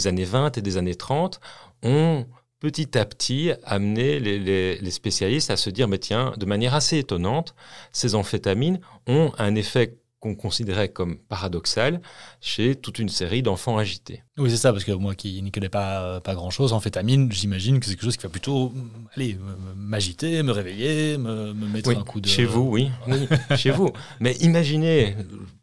années 0.06 0.26
20 0.26 0.58
et 0.58 0.62
des 0.62 0.76
années 0.78 0.96
30 0.96 1.40
ont 1.84 2.26
petit 2.60 2.98
à 2.98 3.06
petit 3.06 3.52
amené 3.64 4.20
les, 4.20 4.92
spécialistes 4.92 5.52
à 5.52 5.58
se 5.58 5.70
dire, 5.70 5.88
mais 5.88 6.00
tiens, 6.00 6.34
de 6.38 6.46
manière 6.46 6.76
assez 6.76 6.98
étonnante, 6.98 7.56
ces 7.94 8.14
amphétamines 8.16 8.82
ont 9.08 9.32
un 9.38 9.56
effet 9.56 10.01
qu'on 10.22 10.36
considérait 10.36 10.90
comme 10.90 11.18
paradoxal 11.18 12.00
chez 12.40 12.76
toute 12.76 13.00
une 13.00 13.10
série 13.10 13.42
d'enfants 13.42 13.80
agités. 13.80 14.24
Oui, 14.38 14.50
c'est 14.52 14.58
ça, 14.58 14.72
parce 14.72 14.84
que 14.84 14.92
moi 14.92 15.16
qui 15.16 15.42
n'y 15.42 15.52
connais 15.52 15.68
pas, 15.68 16.22
pas 16.22 16.36
grand-chose, 16.36 16.74
amphétamine, 16.74 17.32
j'imagine 17.32 17.80
que 17.80 17.88
c'est 17.88 17.94
quelque 17.94 18.04
chose 18.04 18.18
qui 18.18 18.24
va 18.24 18.30
plutôt 18.30 18.72
aller 19.16 19.38
m'agiter, 19.76 20.42
me 20.44 20.52
réveiller, 20.52 21.18
me, 21.18 21.54
mettre 21.54 21.90
un 21.90 22.04
coup 22.04 22.22
de... 22.22 22.28
Chez 22.28 22.46
vous, 22.46 22.62
oui, 22.62 22.92
chez 23.58 23.72
vous. 23.72 23.90
Mais 24.20 24.34
imaginez, 24.36 25.16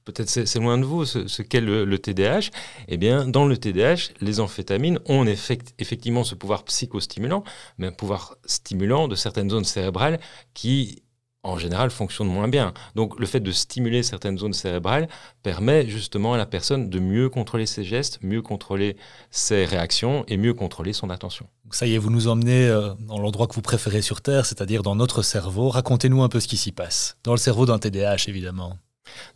peut-être 0.05 0.29
c'est 0.29 0.59
loin 0.59 0.77
de 0.77 0.85
vous, 0.85 1.05
ce, 1.05 1.43
qu'est 1.43 1.61
le, 1.61 1.99
TDAH. 1.99 2.51
Eh 2.89 2.97
bien, 2.97 3.27
dans 3.27 3.47
le 3.47 3.57
TDAH, 3.57 4.11
les 4.21 4.41
amphétamines 4.41 4.99
ont 5.07 5.25
effectivement 5.25 6.25
ce 6.25 6.35
pouvoir 6.35 6.65
psychostimulant, 6.65 7.45
mais 7.79 7.87
un 7.87 7.93
pouvoir 7.93 8.37
stimulant 8.45 9.07
de 9.07 9.15
certaines 9.15 9.51
zones 9.51 9.65
cérébrales 9.65 10.19
qui 10.53 11.03
en 11.43 11.59
général, 11.59 11.91
fonctionnent 11.91 12.29
moins 12.29 12.49
bien. 12.49 12.75
Donc 12.95 13.19
le 13.19 13.27
fait 13.27 13.41
de 13.41 13.53
stimuler 13.53 14.03
certaines 14.03 14.39
zones 14.39 14.53
cérébrales 14.53 15.09
permet 15.43 15.89
justement 15.89 16.35
à 16.35 16.37
la 16.37 16.47
personne 16.47 16.91
de 16.91 16.99
mieux 16.99 17.29
contrôler 17.29 17.67
ses 17.67 17.85
gestes, 17.85 18.19
mieux 18.23 18.43
contrôler 18.43 18.97
ses 19.31 19.65
réactions 19.65 20.25
et 20.29 20.37
mieux 20.37 20.55
contrôler 20.55 20.93
son 20.93 21.11
attention. 21.11 21.47
Ça 21.71 21.87
y 21.87 21.95
est, 21.95 21.99
vous 21.99 22.11
nous 22.11 22.29
emmenez 22.29 22.67
euh, 22.67 22.93
dans 23.01 23.19
l'endroit 23.19 23.47
que 23.47 23.55
vous 23.55 23.63
préférez 23.63 24.03
sur 24.03 24.21
Terre, 24.21 24.47
c'est-à-dire 24.47 24.83
dans 24.83 24.97
notre 24.97 25.23
cerveau. 25.23 25.69
Racontez-nous 25.69 26.23
un 26.23 26.29
peu 26.29 26.41
ce 26.41 26.49
qui 26.49 26.57
s'y 26.57 26.73
passe. 26.73 27.17
Dans 27.25 27.33
le 27.33 27.39
cerveau 27.39 27.67
d'un 27.67 27.79
TDAH, 27.79 28.29
évidemment. 28.29 28.77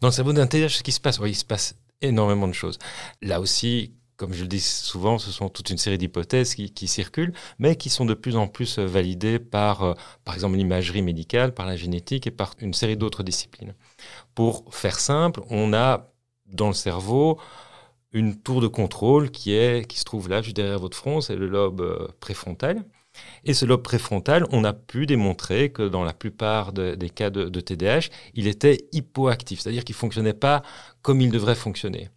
Dans 0.01 0.09
le 0.09 0.13
cerveau 0.13 0.33
d'un 0.33 0.47
TDAH, 0.47 0.71
ce 0.71 0.83
qui 0.83 0.93
se 0.93 1.01
passe, 1.01 1.19
oui, 1.19 1.31
il 1.31 1.35
se 1.35 1.45
passe 1.45 1.77
énormément 2.01 2.49
de 2.49 2.53
choses. 2.53 2.79
Là 3.21 3.41
aussi, 3.41 3.93
comme 4.23 4.35
je 4.35 4.43
le 4.43 4.49
dis 4.49 4.61
souvent, 4.61 5.19
ce 5.19 5.33
sont 5.33 5.49
toute 5.49 5.71
une 5.71 5.79
série 5.79 5.99
d'hypothèses 5.99 6.55
qui, 6.55 6.87
circulent, 6.87 7.33
mais 7.59 7.75
qui 7.75 7.91
sont 7.91 8.05
de 8.05 8.15
plus 8.15 8.37
en 8.37 8.47
plus 8.47 8.79
euh, 8.79 8.87
validées 8.87 9.41
par, 9.41 9.83
euh, 9.83 9.95
par 10.25 10.35
exemple, 10.35 10.55
l'imagerie 10.55 11.03
médicale, 11.03 11.53
par 11.53 11.67
la 11.67 11.75
génétique 11.75 12.29
et 12.29 12.31
par 12.31 12.55
une 12.61 12.73
série 12.73 12.97
d'autres 12.97 13.25
disciplines. 13.25 13.75
Pour 14.37 14.73
faire 14.73 15.01
simple, 15.01 15.41
on 15.51 15.73
a 15.73 16.13
dans 16.47 16.69
le 16.69 16.73
cerveau 16.73 17.41
une 18.13 18.41
tour 18.41 18.61
de 18.61 18.69
contrôle 18.69 19.33
qui, 19.33 19.55
est, 19.55 19.89
qui 19.89 19.99
se 19.99 20.05
trouve 20.05 20.29
là, 20.29 20.41
juste 20.41 20.55
derrière 20.55 20.79
votre 20.79 20.97
front, 20.97 21.21
c'est 21.21 21.35
le 21.35 21.49
lobe 21.49 21.81
euh, 21.81 22.07
préfrontal. 22.21 22.85
Et 23.45 23.55
ce 23.55 23.65
lobe 23.65 23.83
préfrontal, 23.83 24.47
on 24.53 24.63
a 24.63 24.73
pu 24.73 25.05
démontrer 25.07 25.73
que 25.73 25.89
dans 25.89 26.05
la 26.05 26.13
plupart 26.13 26.73
des 26.73 27.11
cas 27.11 27.31
de, 27.31 27.49
de 27.49 27.61
TDAH, 27.61 28.09
il 28.35 28.47
était 28.47 28.87
hypoactif, 28.93 29.59
c'est-à-dire 29.59 29.83
qu'il 29.83 29.97
ne 29.97 29.99
fonctionnait 29.99 30.33
pas 30.33 30.63
comme 31.03 31.21
il 31.21 31.33
devrait 31.33 31.57
fonctionner. 31.57 32.09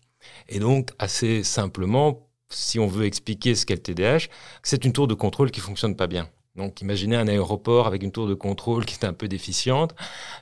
Et 0.50 0.60
donc, 0.60 0.92
assez 1.00 1.44
simplement, 1.44 2.28
si 2.50 2.80
on 2.80 2.88
veut 2.88 3.06
expliquer 3.06 3.56
ce 3.56 3.66
qu'est 3.66 3.76
le 3.76 3.82
TDAH, 3.82 4.28
c'est 4.64 4.86
une 4.86 4.94
tour 4.94 5.08
de 5.08 5.14
contrôle 5.14 5.52
qui 5.52 5.60
fonctionne 5.60 5.96
pas 5.96 6.08
bien. 6.08 6.30
Donc 6.56 6.80
imaginez 6.80 7.18
un 7.18 7.28
aéroport 7.28 7.86
avec 7.86 8.02
une 8.02 8.12
tour 8.12 8.28
de 8.28 8.34
contrôle 8.34 8.86
qui 8.86 8.96
est 8.96 9.06
un 9.06 9.12
peu 9.12 9.28
déficiente, 9.28 9.94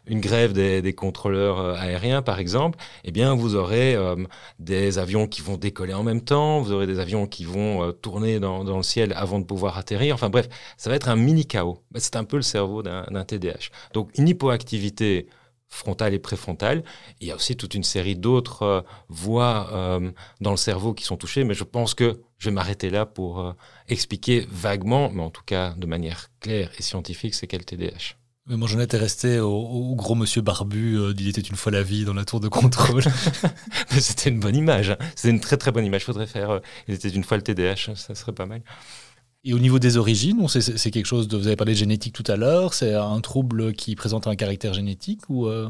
une 0.05 0.21
grève 0.21 0.53
des, 0.53 0.93
contrôleurs 0.93 1.59
euh, 1.59 1.73
aériens 1.73 2.21
par 2.21 2.37
exemple, 2.37 2.77
eh 3.03 3.11
bien 3.11 3.33
vous 3.33 3.55
aurez 3.55 3.95
euh, 3.95 4.15
des 4.59 4.99
avions 4.99 5.27
qui 5.27 5.41
vont 5.41 5.57
décoller 5.57 5.93
en 5.93 6.03
même 6.03 6.21
temps, 6.21 6.61
vous 6.61 6.71
aurez 6.71 6.85
des 6.85 6.99
avions 6.99 7.25
qui 7.25 7.45
vont 7.45 7.83
euh, 7.83 7.91
tourner 7.91 8.39
dans, 8.39 8.63
le 8.63 8.83
ciel 8.83 9.13
avant 9.15 9.39
de 9.39 9.45
pouvoir 9.45 9.77
atterrir, 9.79 10.13
enfin 10.13 10.29
bref, 10.29 10.47
ça 10.77 10.91
va 10.91 10.95
être 10.95 11.09
un 11.09 11.15
mini 11.15 11.47
chaos. 11.47 11.79
C'est 11.95 12.15
un 12.15 12.25
peu 12.25 12.35
le 12.35 12.43
cerveau 12.43 12.83
d'un 12.83 13.25
TDAH. 13.25 13.71
Donc 13.93 14.11
une 14.17 14.27
hypoactivité 14.27 15.27
frontale 15.73 16.13
et 16.13 16.19
préfrontale. 16.19 16.83
Il 17.19 17.27
y 17.27 17.31
a 17.31 17.35
aussi 17.35 17.57
toute 17.57 17.73
une 17.73 17.83
série 17.83 18.15
d'autres 18.15 18.61
euh, 18.61 18.81
voies 19.09 19.69
euh, 19.73 20.11
dans 20.39 20.51
le 20.51 20.57
cerveau 20.57 20.93
qui 20.93 21.03
sont 21.03 21.17
touchées, 21.17 21.43
mais 21.43 21.53
je 21.55 21.63
pense 21.63 21.93
que 21.95 22.21
je 22.37 22.49
vais 22.49 22.53
m'arrêter 22.53 22.89
là 22.89 23.05
pour 23.05 23.39
euh, 23.39 23.53
expliquer 23.89 24.47
vaguement, 24.49 25.09
mais 25.11 25.23
en 25.23 25.31
tout 25.31 25.41
cas 25.45 25.73
de 25.75 25.87
manière 25.87 26.29
claire 26.39 26.71
et 26.77 26.83
scientifique, 26.83 27.33
c'est 27.33 27.47
quel 27.47 27.65
TDAH. 27.65 28.15
Mais 28.45 28.57
moi, 28.57 28.67
j'en 28.67 28.79
étais 28.81 28.97
resté 28.97 29.39
au, 29.39 29.95
gros 29.95 30.15
monsieur 30.15 30.41
barbu 30.41 31.13
d'Il 31.13 31.29
était 31.29 31.41
une 31.41 31.55
fois 31.55 31.71
la 31.71 31.81
vie 31.81 32.03
dans 32.03 32.13
la 32.13 32.25
tour 32.25 32.41
de 32.41 32.49
contrôle. 32.49 33.03
C'était 33.89 34.29
une 34.29 34.41
bonne 34.41 34.57
image. 34.57 34.89
Hein. 34.89 34.97
C'était 35.15 35.29
une 35.29 35.39
très 35.39 35.55
très 35.55 35.71
bonne 35.71 35.85
image. 35.85 36.01
Il 36.01 36.05
faudrait 36.05 36.27
faire 36.27 36.59
Il 36.89 36.93
était 36.93 37.07
une 37.07 37.23
fois 37.23 37.37
le 37.37 37.43
TDAH, 37.43 37.95
ça 37.95 38.15
serait 38.15 38.33
pas 38.33 38.45
mal. 38.45 38.61
Et 39.45 39.53
au 39.53 39.59
niveau 39.59 39.77
des 39.77 39.97
origines, 39.97 40.47
c'est 40.47 40.91
quelque 40.91 41.05
chose 41.05 41.27
de. 41.27 41.35
Vous 41.37 41.47
avez 41.47 41.57
parlé 41.57 41.73
de 41.73 41.77
génétique 41.77 42.13
tout 42.13 42.23
à 42.31 42.37
l'heure. 42.37 42.73
C'est 42.73 42.93
un 42.93 43.19
trouble 43.19 43.73
qui 43.73 43.95
présente 43.95 44.25
un 44.27 44.35
caractère 44.35 44.73
génétique 44.73 45.21
ou 45.29 45.47
euh? 45.47 45.69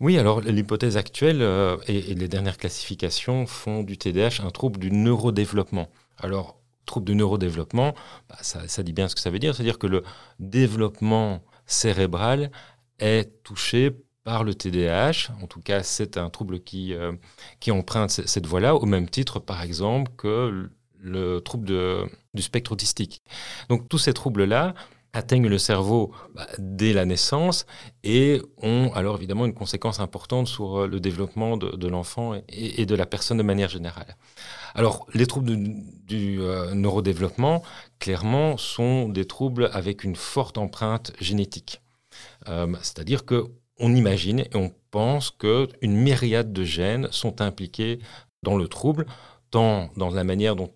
Oui, 0.00 0.18
alors 0.18 0.42
l'hypothèse 0.42 0.98
actuelle 0.98 1.40
euh, 1.40 1.78
et, 1.88 2.14
les 2.14 2.28
dernières 2.28 2.58
classifications 2.58 3.46
font 3.46 3.82
du 3.82 3.96
TDAH 3.96 4.44
un 4.44 4.50
trouble 4.50 4.78
du 4.78 4.90
neurodéveloppement. 4.90 5.88
Alors, 6.18 6.60
trouble 6.84 7.06
du 7.06 7.14
neurodéveloppement, 7.14 7.94
bah, 8.28 8.36
ça, 8.42 8.82
dit 8.82 8.92
bien 8.92 9.08
ce 9.08 9.14
que 9.14 9.22
ça 9.22 9.30
veut 9.30 9.38
dire. 9.38 9.54
C'est-à-dire 9.54 9.78
que 9.78 9.86
le 9.86 10.02
développement 10.38 11.42
cérébral 11.64 12.50
est 12.98 13.42
touché 13.42 13.90
par 14.24 14.44
le 14.44 14.54
TDAH. 14.54 15.32
En 15.42 15.46
tout 15.46 15.60
cas, 15.60 15.82
c'est 15.82 16.18
un 16.18 16.28
trouble 16.28 16.60
qui, 16.60 16.92
euh, 16.92 17.12
qui 17.60 17.70
emprunte 17.70 18.10
cette 18.10 18.46
voie-là, 18.46 18.74
au 18.74 18.84
même 18.84 19.08
titre, 19.08 19.40
par 19.40 19.62
exemple, 19.62 20.12
que 20.18 20.68
le 21.06 21.40
trouble 21.40 21.66
du 22.34 22.42
spectre 22.42 22.72
autistique. 22.72 23.22
Donc 23.68 23.88
tous 23.88 23.98
ces 23.98 24.12
troubles-là 24.12 24.74
atteignent 25.16 25.48
le 25.48 25.58
cerveau 25.58 26.12
bah, 26.34 26.46
dès 26.58 26.92
la 26.92 27.04
naissance 27.04 27.66
et 28.04 28.42
ont 28.62 28.90
alors 28.94 29.16
évidemment 29.16 29.46
une 29.46 29.54
conséquence 29.54 29.98
importante 29.98 30.46
sur 30.46 30.82
euh, 30.82 30.86
le 30.86 31.00
développement 31.00 31.56
de, 31.56 31.88
l'enfant 31.88 32.34
et, 32.48 32.84
de 32.84 32.94
la 32.94 33.06
personne 33.06 33.38
de 33.38 33.42
manière 33.42 33.70
générale. 33.70 34.16
Alors 34.74 35.06
les 35.14 35.26
troubles 35.26 35.56
du, 36.04 36.40
euh, 36.40 36.74
neurodéveloppement, 36.74 37.62
clairement, 37.98 38.56
sont 38.58 39.08
des 39.08 39.24
troubles 39.24 39.70
avec 39.72 40.04
une 40.04 40.16
forte 40.16 40.58
empreinte 40.58 41.12
génétique. 41.18 41.80
Euh, 42.48 42.72
c'est-à-dire 42.82 43.24
que 43.24 43.46
on 43.78 43.94
imagine 43.94 44.40
et 44.40 44.54
on 44.54 44.72
pense 44.90 45.30
qu'une 45.30 45.96
myriade 45.96 46.52
de 46.52 46.64
gènes 46.64 47.08
sont 47.10 47.42
impliqués 47.42 47.98
dans 48.42 48.56
le 48.56 48.68
trouble, 48.68 49.06
tant 49.50 49.90
dans 49.96 50.10
la 50.10 50.24
manière 50.24 50.56
dont 50.56 50.70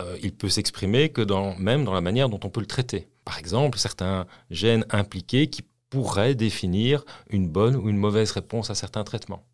euh, 0.00 0.16
il 0.22 0.32
peut 0.32 0.48
s'exprimer 0.48 1.10
que 1.10 1.20
dans, 1.20 1.54
même 1.56 1.84
dans 1.84 1.92
la 1.92 2.00
manière 2.00 2.28
dont 2.28 2.40
on 2.44 2.48
peut 2.50 2.60
le 2.60 2.66
traiter. 2.66 3.08
Par 3.24 3.38
exemple, 3.38 3.78
certains 3.78 4.26
gènes 4.50 4.86
impliqués 4.90 5.48
qui 5.48 5.62
pourraient 5.90 6.34
définir 6.34 7.04
une 7.28 7.48
bonne 7.48 7.76
ou 7.76 7.88
une 7.88 7.98
mauvaise 7.98 8.30
réponse 8.32 8.70
à 8.70 8.74
certains 8.74 9.04
traitements. 9.04 9.44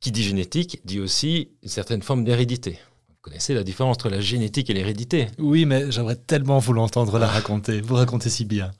Qui 0.00 0.10
dit 0.10 0.22
génétique 0.22 0.80
dit 0.84 0.98
aussi 0.98 1.50
une 1.62 1.68
certaine 1.68 2.02
forme 2.02 2.24
d'hérédité. 2.24 2.78
Vous 3.08 3.16
connaissez 3.20 3.54
la 3.54 3.62
différence 3.62 3.96
entre 3.96 4.08
la 4.08 4.20
génétique 4.20 4.70
et 4.70 4.74
l'hérédité 4.74 5.28
Oui, 5.38 5.66
mais 5.66 5.92
j'aimerais 5.92 6.16
tellement 6.16 6.58
vous 6.58 6.72
l'entendre 6.72 7.18
la 7.18 7.28
raconter. 7.28 7.80
Vous 7.82 7.94
racontez 7.94 8.30
si 8.30 8.44
bien. 8.44 8.72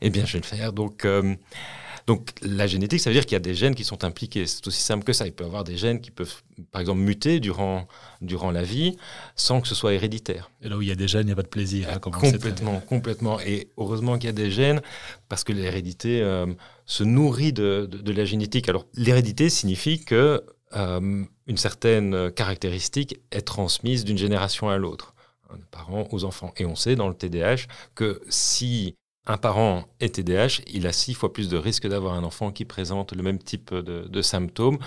Eh 0.00 0.10
bien, 0.10 0.26
je 0.26 0.34
vais 0.34 0.40
le 0.40 0.44
faire. 0.44 0.72
Donc, 0.72 1.04
euh, 1.04 1.34
donc 2.06 2.30
la 2.42 2.66
génétique, 2.66 3.00
ça 3.00 3.10
veut 3.10 3.14
dire 3.14 3.24
qu'il 3.24 3.34
y 3.34 3.36
a 3.36 3.40
des 3.40 3.54
gènes 3.54 3.74
qui 3.74 3.84
sont 3.84 4.04
impliqués. 4.04 4.46
C'est 4.46 4.66
aussi 4.66 4.80
simple 4.80 5.04
que 5.04 5.12
ça. 5.12 5.26
Il 5.26 5.32
peut 5.32 5.44
y 5.44 5.46
avoir 5.46 5.64
des 5.64 5.76
gènes 5.76 6.00
qui 6.00 6.10
peuvent, 6.10 6.42
par 6.70 6.80
exemple, 6.80 7.00
muter 7.00 7.40
durant, 7.40 7.86
durant 8.20 8.50
la 8.50 8.62
vie 8.62 8.96
sans 9.36 9.60
que 9.60 9.68
ce 9.68 9.74
soit 9.74 9.94
héréditaire. 9.94 10.50
Et 10.62 10.68
là 10.68 10.76
où 10.76 10.82
il 10.82 10.88
y 10.88 10.92
a 10.92 10.96
des 10.96 11.08
gènes, 11.08 11.22
il 11.22 11.26
n'y 11.26 11.32
a 11.32 11.36
pas 11.36 11.42
de 11.42 11.48
plaisir. 11.48 11.88
Hein, 11.92 11.98
complètement, 11.98 12.80
complètement. 12.80 13.40
Et 13.40 13.68
heureusement 13.76 14.16
qu'il 14.16 14.26
y 14.26 14.30
a 14.30 14.32
des 14.32 14.50
gènes 14.50 14.82
parce 15.28 15.44
que 15.44 15.52
l'hérédité 15.52 16.22
euh, 16.22 16.46
se 16.86 17.04
nourrit 17.04 17.52
de, 17.52 17.88
de, 17.90 18.12
la 18.12 18.24
génétique. 18.24 18.68
Alors 18.68 18.86
l'hérédité 18.94 19.48
signifie 19.48 20.04
que 20.04 20.42
euh, 20.74 21.24
une 21.46 21.56
certaine 21.56 22.30
caractéristique 22.32 23.20
est 23.30 23.42
transmise 23.42 24.04
d'une 24.04 24.18
génération 24.18 24.70
à 24.70 24.78
l'autre, 24.78 25.14
hein, 25.50 25.56
parents 25.70 26.08
aux 26.10 26.24
enfants. 26.24 26.52
Et 26.56 26.66
on 26.66 26.74
sait 26.74 26.96
dans 26.96 27.08
le 27.08 27.14
TDAH 27.14 27.66
que 27.94 28.22
si 28.28 28.96
un 29.26 29.36
parent 29.36 29.84
est 30.00 30.16
TDAH, 30.16 30.62
il 30.66 30.86
a 30.86 30.92
six 30.92 31.14
fois 31.14 31.32
plus 31.32 31.48
de 31.48 31.56
risques 31.56 31.86
d'avoir 31.86 32.14
un 32.14 32.24
enfant 32.24 32.50
qui 32.50 32.64
présente 32.64 33.12
le 33.14 33.22
même 33.22 33.38
type 33.38 33.72
de, 33.74 34.22
symptômes 34.22 34.78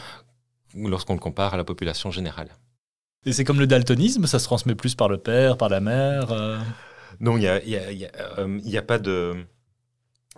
lorsqu'on 0.75 1.13
le 1.13 1.19
compare 1.19 1.53
à 1.53 1.57
la 1.57 1.63
population 1.63 2.11
générale. 2.11 2.49
Et 3.25 3.31
c'est 3.31 3.43
comme 3.43 3.59
le 3.59 3.67
daltonisme, 3.67 4.27
ça 4.27 4.39
se 4.39 4.45
transmet 4.45 4.75
plus 4.75 4.93
par 4.93 5.09
le 5.09 5.17
père, 5.17 5.57
par 5.57 5.69
la 5.69 5.79
mère 5.79 6.31
euh 6.31 6.59
Non, 7.19 7.37
il 7.37 7.41
n'y 7.41 7.47
a, 7.47 7.59
euh, 8.37 8.77
a, 8.77 8.81
pas 8.81 8.99
de, 8.99 9.35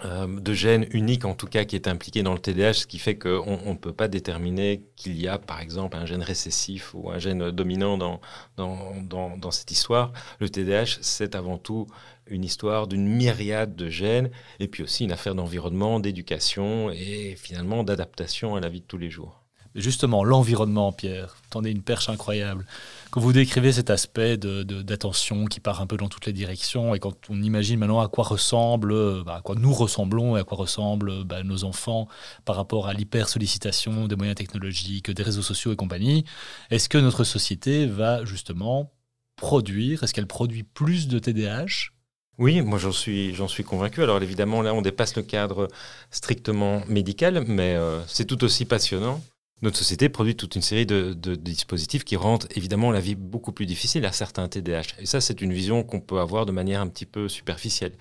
euh, 0.05 0.27
de 0.27 0.53
gène 0.53 0.85
unique, 0.91 1.25
en 1.25 1.33
tout 1.33 1.47
cas, 1.47 1.65
qui 1.65 1.75
est 1.75 1.87
impliqué 1.87 2.21
dans 2.21 2.33
le 2.33 2.39
TDAH, 2.39 2.73
ce 2.73 2.87
qui 2.87 2.99
fait 2.99 3.17
qu'on 3.17 3.71
ne 3.71 3.77
peut 3.77 3.93
pas 3.93 4.07
déterminer 4.07 4.83
qu'il 4.95 5.19
y 5.19 5.27
a, 5.27 5.39
par 5.39 5.59
exemple, 5.59 5.97
un 5.97 6.05
gène 6.05 6.21
récessif 6.21 6.93
ou 6.93 7.09
un 7.09 7.17
gène 7.17 7.49
dominant 7.49 7.97
dans, 7.97 8.21
dans, 8.57 9.37
dans 9.37 9.51
cette 9.51 9.71
histoire. 9.71 10.13
Le 10.39 10.49
TDAH, 10.49 10.99
c'est 11.01 11.33
avant 11.33 11.57
tout 11.57 11.87
une 12.27 12.43
histoire 12.43 12.87
d'une 12.87 13.07
myriade 13.07 13.75
de 13.75 13.89
gènes, 13.89 14.29
et 14.59 14.67
puis 14.67 14.83
aussi 14.83 15.05
une 15.05 15.11
affaire 15.11 15.33
d'environnement, 15.33 15.99
d'éducation 15.99 16.91
et 16.91 17.35
finalement 17.35 17.83
d'adaptation 17.83 18.55
à 18.55 18.59
la 18.59 18.69
vie 18.69 18.81
de 18.81 18.85
tous 18.85 18.97
les 18.99 19.09
jours. 19.09 19.46
Justement, 19.77 20.23
l'environnement, 20.23 20.91
Pierre, 20.91 21.37
tendez 21.51 21.69
une 21.69 21.83
perche 21.83 22.09
incroyable. 22.09 22.65
Quand 23.11 23.21
vous 23.21 23.31
décrivez 23.31 23.71
cet 23.71 23.91
aspect 23.91 24.35
d'attention 24.35 25.43
de, 25.43 25.49
qui 25.49 25.59
part 25.59 25.81
un 25.81 25.87
peu 25.87 25.97
dans 25.97 26.09
toutes 26.09 26.25
les 26.25 26.33
directions, 26.33 26.95
et 26.95 26.99
quand 26.99 27.15
on 27.29 27.41
imagine 27.43 27.79
maintenant 27.79 27.99
à 27.99 28.07
quoi 28.07 28.23
ressemble, 28.23 29.23
bah, 29.23 29.35
à 29.35 29.41
quoi 29.41 29.55
nous 29.55 29.71
ressemblons 29.71 30.35
et 30.35 30.39
à 30.39 30.43
quoi 30.43 30.57
ressemblent 30.57 31.23
bah, 31.23 31.43
nos 31.43 31.63
enfants 31.63 32.07
par 32.43 32.55
rapport 32.55 32.87
à 32.87 32.93
l'hyper-sollicitation 32.93 34.07
des 34.07 34.15
moyens 34.15 34.35
technologiques, 34.35 35.11
des 35.11 35.23
réseaux 35.23 35.43
sociaux 35.43 35.71
et 35.71 35.75
compagnie, 35.75 36.25
est-ce 36.71 36.89
que 36.89 36.97
notre 36.97 37.23
société 37.23 37.85
va 37.85 38.25
justement 38.25 38.91
produire, 39.35 40.03
est-ce 40.03 40.13
qu'elle 40.15 40.27
produit 40.27 40.63
plus 40.63 41.07
de 41.07 41.19
TDAH 41.19 41.91
oui, 42.39 42.61
moi 42.61 42.77
j'en 42.77 42.91
suis, 42.91 43.35
suis 43.47 43.63
convaincu. 43.63 44.03
Alors 44.03 44.21
évidemment, 44.21 44.61
là, 44.61 44.71
on 44.71 44.83
dépasse 44.83 45.15
le 45.15 45.23
cadre 45.23 45.69
strictement 46.11 46.83
médical, 46.87 47.43
mais 47.47 47.73
euh, 47.73 47.99
c'est 48.05 48.25
tout 48.25 48.43
aussi 48.43 48.65
passionnant. 48.65 49.23
Notre 49.63 49.77
société 49.77 50.07
produit 50.07 50.35
toute 50.35 50.55
une 50.55 50.61
série 50.61 50.85
de, 50.85 51.13
dispositifs 51.13 52.03
qui 52.03 52.15
rendent 52.15 52.45
évidemment 52.55 52.91
la 52.91 52.99
vie 52.99 53.15
beaucoup 53.15 53.51
plus 53.51 53.65
difficile 53.65 54.05
à 54.05 54.11
certains 54.11 54.47
TDAH. 54.47 54.99
Et 54.99 55.07
ça, 55.07 55.19
c'est 55.19 55.41
une 55.41 55.51
vision 55.51 55.83
qu'on 55.83 55.99
peut 55.99 56.19
avoir 56.19 56.45
de 56.45 56.51
manière 56.51 56.79
un 56.79 56.87
petit 56.87 57.07
peu 57.07 57.27
superficielle. 57.27 57.93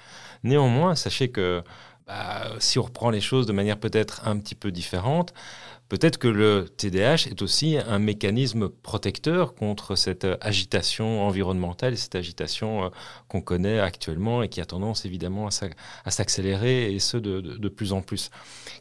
Néanmoins, 0.44 0.94
sachez 0.94 1.28
que 1.30 1.62
bah, 2.06 2.52
si 2.60 2.78
on 2.78 2.82
reprend 2.82 3.10
les 3.10 3.20
choses 3.20 3.46
de 3.46 3.52
manière 3.52 3.78
peut-être 3.78 4.26
un 4.26 4.38
petit 4.38 4.54
peu 4.54 4.70
différente, 4.70 5.34
peut-être 5.88 6.18
que 6.18 6.28
le 6.28 6.68
TDAH 6.76 7.28
est 7.30 7.42
aussi 7.42 7.78
un 7.78 7.98
mécanisme 7.98 8.68
protecteur 8.68 9.54
contre 9.54 9.96
cette 9.96 10.26
agitation 10.40 11.26
environnementale 11.26 11.94
et 11.94 11.96
cette 11.96 12.14
agitation 12.14 12.84
euh, 12.84 12.88
qu'on 13.28 13.40
connaît 13.40 13.80
actuellement 13.80 14.44
et 14.44 14.48
qui 14.48 14.60
a 14.60 14.66
tendance 14.66 15.04
évidemment 15.04 15.48
à 15.48 16.10
s'accélérer 16.10 16.92
et 16.92 17.00
ce 17.00 17.16
de, 17.16 17.68
plus 17.68 17.92
en 17.92 18.02
plus. 18.02 18.30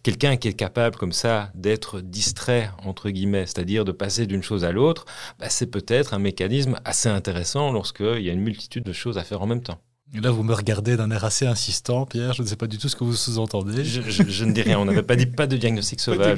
Quelqu'un 0.03 0.37
qui 0.37 0.47
est 0.47 0.53
capable 0.53 0.95
comme 0.95 1.11
ça 1.11 1.51
d'être 1.55 2.01
distrait, 2.01 2.69
entre 2.83 3.09
guillemets, 3.09 3.47
c'est-à-dire 3.47 3.85
de 3.85 3.91
passer 3.91 4.27
d'une 4.27 4.43
chose 4.43 4.63
à 4.65 4.71
l'autre, 4.71 5.05
bah, 5.39 5.49
c'est 5.49 5.71
peut-être 5.71 6.13
un 6.13 6.19
mécanisme 6.19 6.79
assez 6.85 7.09
intéressant 7.09 7.71
lorsqu'il 7.71 8.21
y 8.21 8.29
a 8.29 8.33
une 8.33 8.41
multitude 8.41 8.83
de 8.83 8.93
choses 8.93 9.17
à 9.17 9.23
faire 9.23 9.41
en 9.41 9.47
même 9.47 9.63
temps. 9.63 9.79
Et 10.13 10.21
là, 10.21 10.29
vous 10.31 10.43
me 10.43 10.53
regardez 10.53 10.95
d'un 10.97 11.09
air 11.11 11.25
assez 11.25 11.45
insistant, 11.45 12.05
Pierre. 12.05 12.33
Je 12.33 12.43
ne 12.43 12.47
sais 12.47 12.55
pas 12.55 12.67
du 12.67 12.77
tout 12.77 12.87
ce 12.87 12.95
que 12.95 13.03
vous 13.03 13.15
sous-entendez. 13.15 13.83
Je, 13.83 14.43
ne 14.45 14.51
dis 14.51 14.61
rien. 14.61 14.79
On 14.79 14.85
n'avait 14.85 15.03
pas 15.03 15.15
dit 15.15 15.25
pas 15.25 15.47
de 15.47 15.57
diagnostic 15.57 15.99
sauvage. 15.99 16.37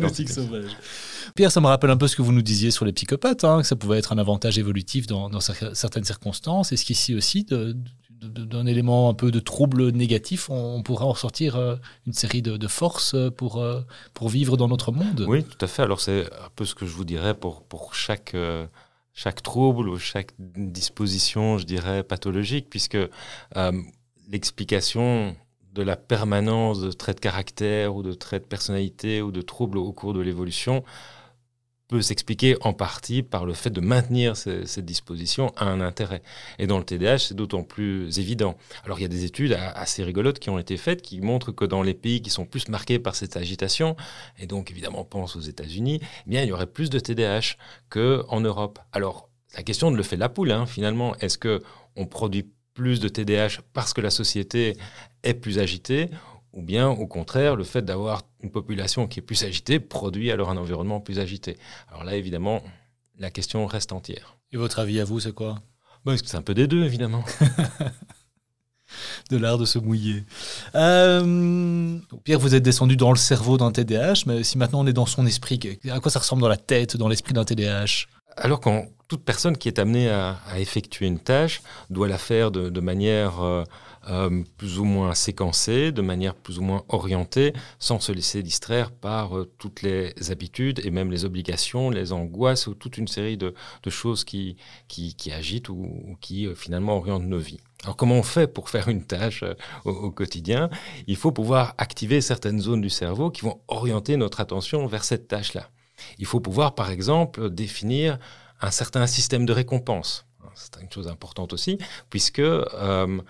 Pierre, 1.36 1.52
ça 1.52 1.60
me 1.60 1.68
rappelle 1.68 1.90
un 1.90 1.98
peu 1.98 2.08
ce 2.08 2.16
que 2.16 2.22
vous 2.22 2.32
nous 2.32 2.42
disiez 2.42 2.72
sur 2.72 2.86
les 2.86 2.94
psychopathes, 2.94 3.44
hein, 3.44 3.62
que 3.62 3.68
ça 3.68 3.76
pouvait 3.76 3.98
être 3.98 4.14
un 4.14 4.18
avantage 4.18 4.58
évolutif 4.58 5.06
dans, 5.06 5.30
certaines 5.42 6.06
circonstances. 6.06 6.72
Est-ce 6.72 6.86
qu'ici 6.86 7.14
aussi, 7.14 7.46
d'un 8.22 8.66
élément 8.66 9.10
un 9.10 9.14
peu 9.14 9.32
de 9.32 9.40
trouble 9.40 9.92
négatif, 9.92 10.50
on, 10.50 10.82
pourra 10.82 11.06
en 11.06 11.14
sortir 11.14 11.58
euh, 11.58 11.76
une 12.08 12.14
série 12.14 12.42
de, 12.42 12.68
forces 12.68 13.16
pour, 13.36 13.62
euh, 13.62 13.82
pour 14.14 14.30
vivre 14.30 14.58
dans 14.58 14.70
notre 14.70 14.92
monde? 14.92 15.26
Oui, 15.28 15.44
tout 15.44 15.64
à 15.64 15.68
fait. 15.68 15.84
Alors, 15.84 16.00
c'est 16.00 16.26
un 16.26 16.50
peu 16.56 16.66
ce 16.66 16.74
que 16.74 16.86
je 16.86 16.92
vous 16.92 17.06
dirais 17.06 17.34
pour, 17.34 17.64
pour 17.64 17.94
chaque. 17.94 18.34
Euh, 18.34 18.66
chaque 19.18 19.42
trouble 19.42 19.90
ou 19.90 19.98
chaque 19.98 20.34
disposition, 20.38 21.58
je 21.58 21.66
dirais, 21.66 22.04
pathologique, 22.04 22.70
puisque 22.70 22.94
euh, 22.96 23.82
l'explication 24.30 25.36
de 25.74 25.82
la 25.82 25.96
permanence 25.96 26.82
de 26.82 26.92
traits 26.92 27.16
de 27.16 27.22
caractère 27.22 27.96
ou 27.96 28.04
de 28.04 28.14
traits 28.14 28.44
de 28.44 28.48
personnalité 28.48 29.24
ou 29.24 29.32
de 29.32 29.42
troubles 29.42 29.80
au 29.80 29.92
cours 29.92 30.14
de 30.14 30.22
l'évolution 30.22 30.84
peut 31.88 32.02
s'expliquer 32.02 32.58
en 32.62 32.74
partie 32.74 33.24
par 33.24 33.46
le 33.46 33.54
fait 33.54 33.70
de 33.70 33.82
maintenir 33.82 34.36
cette 34.36 34.86
disposition 34.86 35.54
à 35.56 35.66
un 35.66 35.82
intérêt. 35.82 36.22
Et 36.60 36.68
dans 36.68 36.78
le 36.78 36.84
TDAH, 36.84 37.20
c'est 37.20 37.34
d'autant 37.34 37.64
plus 37.64 38.20
évident. 38.20 38.58
Alors 38.84 39.00
il 39.00 39.04
y 39.04 39.06
a 39.06 39.10
des 39.10 39.24
études 39.24 39.54
assez 39.54 40.04
rigolotes 40.04 40.40
qui 40.40 40.50
ont 40.50 40.60
été 40.60 40.78
faites 40.78 41.02
qui 41.02 41.22
montrent 41.22 41.52
que 41.52 41.66
dans 41.66 41.84
les 41.84 41.94
pays 41.94 42.22
qui 42.22 42.30
sont 42.30 42.46
plus 42.46 42.68
marqués 42.68 43.00
par 43.00 43.16
cette 43.16 43.38
agitation, 43.38 43.96
et 44.38 44.48
donc 44.48 44.72
évidemment 44.72 45.02
on 45.02 45.06
pense 45.06 45.36
aux 45.36 45.42
États-Unis, 45.42 46.00
eh 46.02 46.30
bien 46.30 46.42
il 46.44 46.50
y 46.50 46.52
aurait 46.52 46.68
plus 46.68 46.90
de 46.90 47.00
TDAH 47.00 47.56
qu'en 47.90 48.42
Europe. 48.42 48.80
Alors 48.92 49.30
la 49.56 49.64
question 49.64 49.92
de 49.92 49.98
le 49.98 50.04
fait 50.04 50.18
de 50.18 50.22
la 50.22 50.30
poule, 50.30 50.52
hein, 50.52 50.66
finalement, 50.66 51.16
est-ce 51.16 51.38
que 51.38 51.62
on 51.96 52.06
produit 52.06 52.52
plus 52.74 53.00
de 53.00 53.08
TDAH 53.08 53.62
parce 53.74 53.94
que 53.94 54.02
la 54.02 54.12
société 54.12 54.78
est 55.24 55.34
plus 55.34 55.58
agitée 55.58 56.10
ou 56.58 56.64
bien 56.64 56.90
au 56.90 57.06
contraire, 57.06 57.56
le 57.56 57.64
fait 57.64 57.84
d'avoir 57.84 58.24
une 58.42 58.50
population 58.50 59.08
qui 59.08 59.20
est 59.20 59.22
plus 59.22 59.44
agitée 59.44 59.80
produit 59.80 60.32
alors 60.32 60.50
un 60.50 60.58
environnement 60.58 61.00
plus 61.00 61.20
agité. 61.20 61.56
Alors 61.88 62.04
là, 62.04 62.16
évidemment, 62.16 62.64
la 63.20 63.30
question 63.30 63.68
reste 63.68 63.94
entière. 63.94 64.38
Et 64.52 64.58
votre 64.58 64.80
avis 64.80 65.00
à 65.00 65.06
vous, 65.06 65.20
c'est 65.20 65.34
quoi? 65.34 65.60
Bah, 66.04 66.14
C'est 66.18 66.36
un 66.36 66.42
peu 66.42 66.56
des 66.56 66.66
deux, 66.66 66.84
évidemment. 66.84 67.24
de 69.30 69.38
l'art 69.38 69.60
de 69.60 69.66
se 69.66 69.78
mouiller. 69.78 70.24
Euh, 70.74 72.00
Pierre, 72.24 72.40
vous 72.40 72.56
êtes 72.56 72.64
descendu 72.64 72.98
dans 72.98 73.12
le 73.12 73.18
cerveau 73.18 73.58
d'un 73.58 73.72
TDAH, 73.72 74.24
mais 74.26 74.44
si 74.44 74.58
maintenant 74.58 74.82
on 74.82 74.88
est 74.88 74.94
dans 74.94 75.06
son 75.06 75.28
esprit, 75.28 75.60
à 75.92 76.00
quoi 76.00 76.10
ça 76.10 76.20
ressemble 76.20 76.42
dans 76.42 76.48
la 76.48 76.58
tête, 76.58 76.98
dans 76.98 77.08
l'esprit 77.08 77.34
d'un 77.34 77.46
TDAH 77.46 78.08
Alors 78.36 78.62
quand 78.62 78.88
toute 79.08 79.24
personne 79.24 79.58
qui 79.58 79.68
est 79.68 79.78
amenée 79.78 80.10
à, 80.10 80.40
effectuer 80.58 81.06
une 81.06 81.20
tâche 81.20 81.62
doit 81.92 82.08
la 82.08 82.18
faire 82.18 82.50
de, 82.50 82.80
manière... 82.80 83.42
Euh, 83.42 83.64
euh, 84.10 84.44
plus 84.58 84.80
ou 84.80 84.86
moins 84.86 85.14
séquencé, 85.14 85.92
de 85.92 86.02
manière 86.02 86.36
plus 86.36 86.60
ou 86.60 86.62
moins 86.62 86.84
orientée, 86.88 87.54
sans 87.78 88.00
se 88.00 88.12
laisser 88.12 88.42
distraire 88.42 88.92
par 88.92 89.38
euh, 89.38 89.52
toutes 89.58 89.82
les 89.82 90.14
habitudes 90.32 90.80
et 90.86 90.92
même 90.92 91.12
les 91.12 91.26
obligations, 91.26 91.90
les 91.90 92.14
angoisses 92.14 92.68
ou 92.68 92.74
toute 92.74 92.98
une 92.98 93.08
série 93.08 93.38
de, 93.38 93.54
choses 93.90 94.24
qui, 94.24 94.58
qui, 94.88 95.32
agitent 95.32 95.70
ou, 95.70 96.18
qui 96.22 96.46
euh, 96.46 96.56
finalement 96.56 96.98
orientent 96.98 97.26
nos 97.26 97.40
vies. 97.40 97.60
Alors 97.84 97.98
comment 97.98 98.16
on 98.16 98.24
fait 98.24 98.48
pour 98.48 98.70
faire 98.70 98.88
une 98.88 99.04
tâche 99.04 99.44
au, 99.84 99.92
au, 99.92 100.12
quotidien? 100.12 100.70
Il 101.08 101.16
faut 101.16 101.32
pouvoir 101.32 101.74
activer 101.78 102.22
certaines 102.22 102.60
zones 102.60 102.82
du 102.82 102.90
cerveau 102.90 103.30
qui 103.30 103.42
vont 103.42 103.62
orienter 103.68 104.16
notre 104.16 104.40
attention 104.40 104.86
vers 104.88 105.04
cette 105.04 105.28
tâche-là. 105.28 105.70
Il 106.20 106.26
faut 106.26 106.40
pouvoir, 106.40 106.76
par 106.76 106.92
exemple, 106.92 107.50
définir 107.50 108.20
un 108.62 108.72
certain 108.72 109.08
système 109.08 109.46
de 109.46 109.54
récompense 109.54 110.27
c'est 110.58 110.82
une 110.82 110.92
chose 110.92 111.08
importante 111.08 111.54
aussi, 111.54 111.78
puisque 112.10 112.40
euh, 112.40 113.22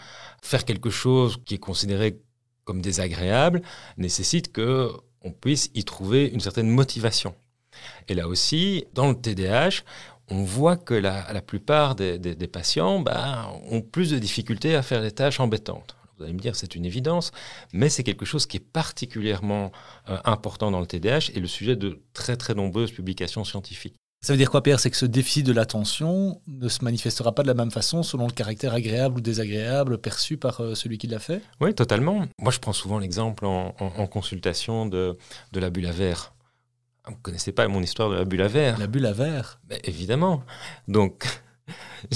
faire 0.42 0.66
quelque 0.66 0.90
chose 0.90 1.38
qui 1.46 1.56
est 1.56 1.60
considéré 1.60 2.20
comme 2.64 2.82
désagréable 2.82 3.62
nécessite 3.98 4.52
que 4.52 4.92
on 5.22 5.32
puisse 5.32 5.70
y 5.74 5.84
trouver 5.84 6.28
une 6.28 6.40
certaine 6.40 6.70
motivation. 6.70 7.36
Et 8.08 8.14
là 8.14 8.28
aussi, 8.28 8.86
dans 8.94 9.10
le 9.10 9.16
TDAH, 9.16 9.84
on 10.30 10.44
voit 10.44 10.78
que 10.78 10.94
la, 10.94 11.42
plupart 11.42 11.96
des, 11.96 12.20
patients 12.52 13.00
bah, 13.00 13.50
ont 13.70 13.82
plus 13.82 14.12
de 14.12 14.20
difficultés 14.20 14.76
à 14.76 14.82
faire 14.82 15.02
des 15.02 15.12
tâches 15.12 15.40
embêtantes. 15.40 15.96
Vous 16.18 16.24
allez 16.24 16.34
me 16.34 16.40
dire, 16.40 16.56
c'est 16.56 16.76
une 16.76 16.86
évidence, 16.86 17.32
mais 17.74 17.90
c'est 17.90 18.04
quelque 18.04 18.26
chose 18.26 18.48
qui 18.48 18.58
est 18.58 18.72
particulièrement 18.72 19.72
euh, 20.10 20.18
important 20.26 20.72
dans 20.72 20.80
le 20.80 20.88
TDAH 20.88 21.32
et 21.36 21.40
le 21.40 21.48
sujet 21.48 21.76
de 21.76 22.02
très 22.14 22.36
très 22.36 22.56
nombreuses 22.56 22.92
publications 22.92 23.44
scientifiques. 23.44 23.96
Ça 24.28 24.34
veut 24.34 24.38
dire 24.38 24.52
quoi, 24.52 24.62
Pierre? 24.62 24.82
C'est 24.82 24.92
que 24.92 24.98
ce 24.98 25.06
déficit 25.06 25.46
de 25.46 25.54
l'attention 25.54 26.42
ne 26.48 26.68
se 26.68 26.84
manifestera 26.84 27.34
pas 27.34 27.44
de 27.44 27.48
la 27.48 27.54
même 27.54 27.72
façon 27.72 28.04
selon 28.04 28.28
le 28.28 28.34
caractère 28.34 28.74
agréable 28.74 29.20
ou 29.20 29.22
désagréable 29.22 30.00
perçu 30.00 30.36
par 30.36 30.60
euh, 30.60 30.76
celui 30.76 30.98
qui 30.98 31.08
l'a 31.08 31.20
fait? 31.20 31.42
Oui, 31.62 31.74
totalement. 31.74 32.26
Moi, 32.38 32.52
je 32.52 32.60
prends 32.60 32.74
souvent 32.74 33.00
l'exemple 33.00 33.46
en, 33.46 33.72
consultation 34.08 34.86
de, 34.86 35.18
de 35.54 35.60
la 35.62 35.70
bulle 35.70 35.86
à 35.86 35.94
verre. 35.94 36.34
Vous 37.06 37.14
ne 37.14 37.22
connaissez 37.22 37.54
pas 37.54 37.66
mon 37.70 37.82
histoire 37.82 38.10
de 38.10 38.16
la 38.16 38.26
bulle 38.26 38.42
à 38.42 38.50
verre? 38.50 38.78
La 38.78 38.88
bulle 38.88 39.06
à 39.06 39.14
verre? 39.14 39.62
Évidemment. 39.86 40.44
Donc, 40.90 41.26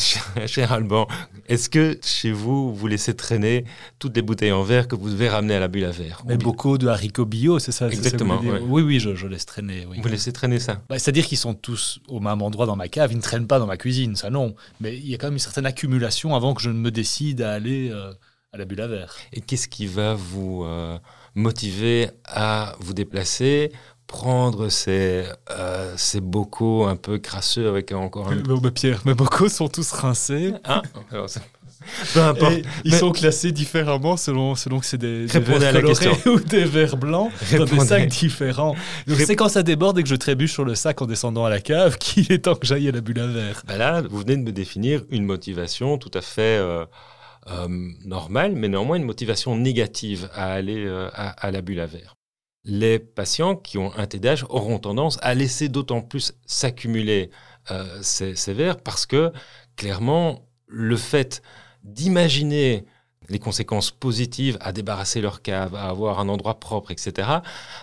Cher 0.48 0.72
Alban, 0.72 1.08
est-ce 1.48 1.70
que 1.70 2.00
chez 2.04 2.32
vous, 2.32 2.74
vous 2.74 2.88
laissez 2.88 3.16
traîner 3.16 3.66
toutes 4.00 4.16
les 4.16 4.22
bouteilles 4.22 4.52
en 4.52 4.64
verre 4.64 4.88
que 4.88 4.96
vous 4.96 5.10
devez 5.10 5.30
ramener 5.30 5.56
à 5.56 5.60
la 5.60 5.68
bulle 5.68 5.86
à 5.86 5.92
verre 5.92 6.24
Mais 6.26 6.38
beaucoup 6.38 6.78
de 6.78 6.88
haricots 6.88 7.26
bio, 7.26 7.60
c'est 7.60 7.72
ça 7.72 7.90
Exactement. 7.90 8.40
Oui, 8.68 8.82
oui, 8.82 9.00
je, 9.00 9.28
laisse 9.28 9.46
traîner. 9.46 9.86
Vous 9.86 10.08
laissez 10.08 10.32
traîner 10.32 10.60
ça 10.60 10.82
bah, 10.90 11.00
C'est-à-dire 11.00 11.26
qu'ils 11.26 11.38
sont 11.38 11.54
tous 11.54 12.00
au 12.08 12.20
même 12.20 12.42
endroit 12.42 12.66
dans 12.66 12.76
ma 12.76 12.88
cave, 12.88 13.12
ils 13.12 13.18
ne 13.18 13.22
traînent 13.22 13.48
pas 13.48 13.60
dans 13.60 13.68
ma 13.68 13.78
cuisine, 13.78 14.16
ça 14.16 14.30
non. 14.30 14.56
Mais 14.80 14.96
il 14.96 15.08
y 15.08 15.14
a 15.14 15.18
quand 15.18 15.28
même 15.28 15.34
une 15.34 15.40
certaine 15.40 15.66
accumulation 15.66 16.36
avant 16.36 16.54
que 16.54 16.62
je 16.62 16.70
ne 16.70 16.78
me 16.78 16.92
décide 16.92 17.42
à 17.42 17.54
aller 17.54 17.90
euh, 17.92 18.14
à 18.54 18.58
la 18.58 18.66
bulle 18.66 18.82
à 18.82 18.88
verre. 18.88 19.16
Et 19.34 19.42
qu'est-ce 19.42 19.68
qui 19.68 19.88
va 19.88 20.14
vous 20.14 20.64
euh, 20.64 20.98
motiver 21.36 22.10
à 22.26 22.76
vous 22.80 22.94
déplacer 22.94 23.72
prendre 24.12 24.68
ces, 24.68 25.24
euh, 25.52 25.94
ces 25.96 26.20
bocaux 26.20 26.86
un 26.86 26.98
peu 26.98 27.18
crasseux 27.18 27.70
avec 27.70 27.94
encore 27.94 28.30
un... 28.30 28.36
Mais, 28.62 28.72
Pierre, 28.72 29.02
mes 29.06 29.14
bocaux 29.14 29.48
sont 29.48 29.70
tous 29.70 29.90
rincés. 29.94 30.54
Ah, 30.66 30.82
peu 32.14 32.22
importe. 32.22 32.54
ils 32.84 32.94
sont 32.94 33.12
classés 33.12 33.54
différemment 33.54 34.18
selon, 34.18 34.54
selon 34.56 34.80
que 34.80 34.86
c'est 34.86 34.98
des, 34.98 35.28
des 35.28 35.40
verres 35.40 35.82
colorés 35.82 36.10
ou 36.28 36.40
des 36.42 36.66
verres 36.66 36.98
blancs 36.98 37.32
dans 37.58 37.64
des 37.64 37.80
sacs 37.80 38.10
différents. 38.10 38.76
Donc 39.08 39.18
c'est 39.20 39.38
quand 39.38 39.50
ça 39.50 39.64
déborde 39.64 39.98
et 39.98 40.04
que 40.04 40.10
je 40.10 40.16
trébuche 40.16 40.52
sur 40.52 40.66
le 40.66 40.76
sac 40.76 41.02
en 41.02 41.06
descendant 41.06 41.46
à 41.46 41.50
la 41.50 41.62
cave 41.62 41.98
qu'il 42.00 42.30
est 42.32 42.40
temps 42.40 42.56
que 42.56 42.68
j'aille 42.68 42.90
à 42.90 42.92
la 42.92 43.02
bulle 43.02 43.22
à 43.22 43.28
verre. 43.28 43.64
Bah 43.66 43.78
là, 43.78 44.02
vous 44.02 44.20
venez 44.20 44.36
de 44.36 44.44
me 44.44 44.52
définir 44.52 45.04
une 45.10 45.24
motivation 45.24 45.98
tout 45.98 46.12
à 46.14 46.22
fait... 46.22 46.60
Euh, 46.60 46.86
euh, 47.50 47.68
normale, 48.06 48.54
mais 48.54 48.68
néanmoins 48.68 48.98
une 48.98 49.04
motivation 49.04 49.56
négative 49.56 50.30
à 50.36 50.52
aller 50.52 50.86
euh, 50.86 51.10
à, 51.14 51.30
à, 51.30 51.50
la 51.50 51.62
bulle 51.62 51.80
à 51.80 51.88
verre 51.88 52.16
les 52.64 53.00
patients 53.00 53.56
qui 53.56 53.78
ont 53.78 53.92
un 53.98 54.06
TDAH 54.06 54.46
auront 54.50 54.80
tendance 54.80 55.18
à 55.22 55.34
laisser 55.34 55.70
d'autant 55.70 56.02
plus 56.02 56.34
s'accumuler 56.46 57.32
euh, 57.72 58.00
ces, 58.02 58.54
verres 58.54 58.82
parce 58.82 59.06
que 59.06 59.32
clairement, 59.76 60.48
le 60.68 60.96
fait 60.96 61.42
d'imaginer 61.84 62.86
les 63.30 63.40
conséquences 63.40 63.92
positives 63.92 64.58
à 64.62 64.72
débarrasser 64.74 65.22
leur 65.22 65.42
cave, 65.42 65.76
à 65.76 65.90
avoir 65.90 66.20
un 66.20 66.28
endroit 66.28 66.60
propre, 66.60 66.92
etc., 66.92 67.30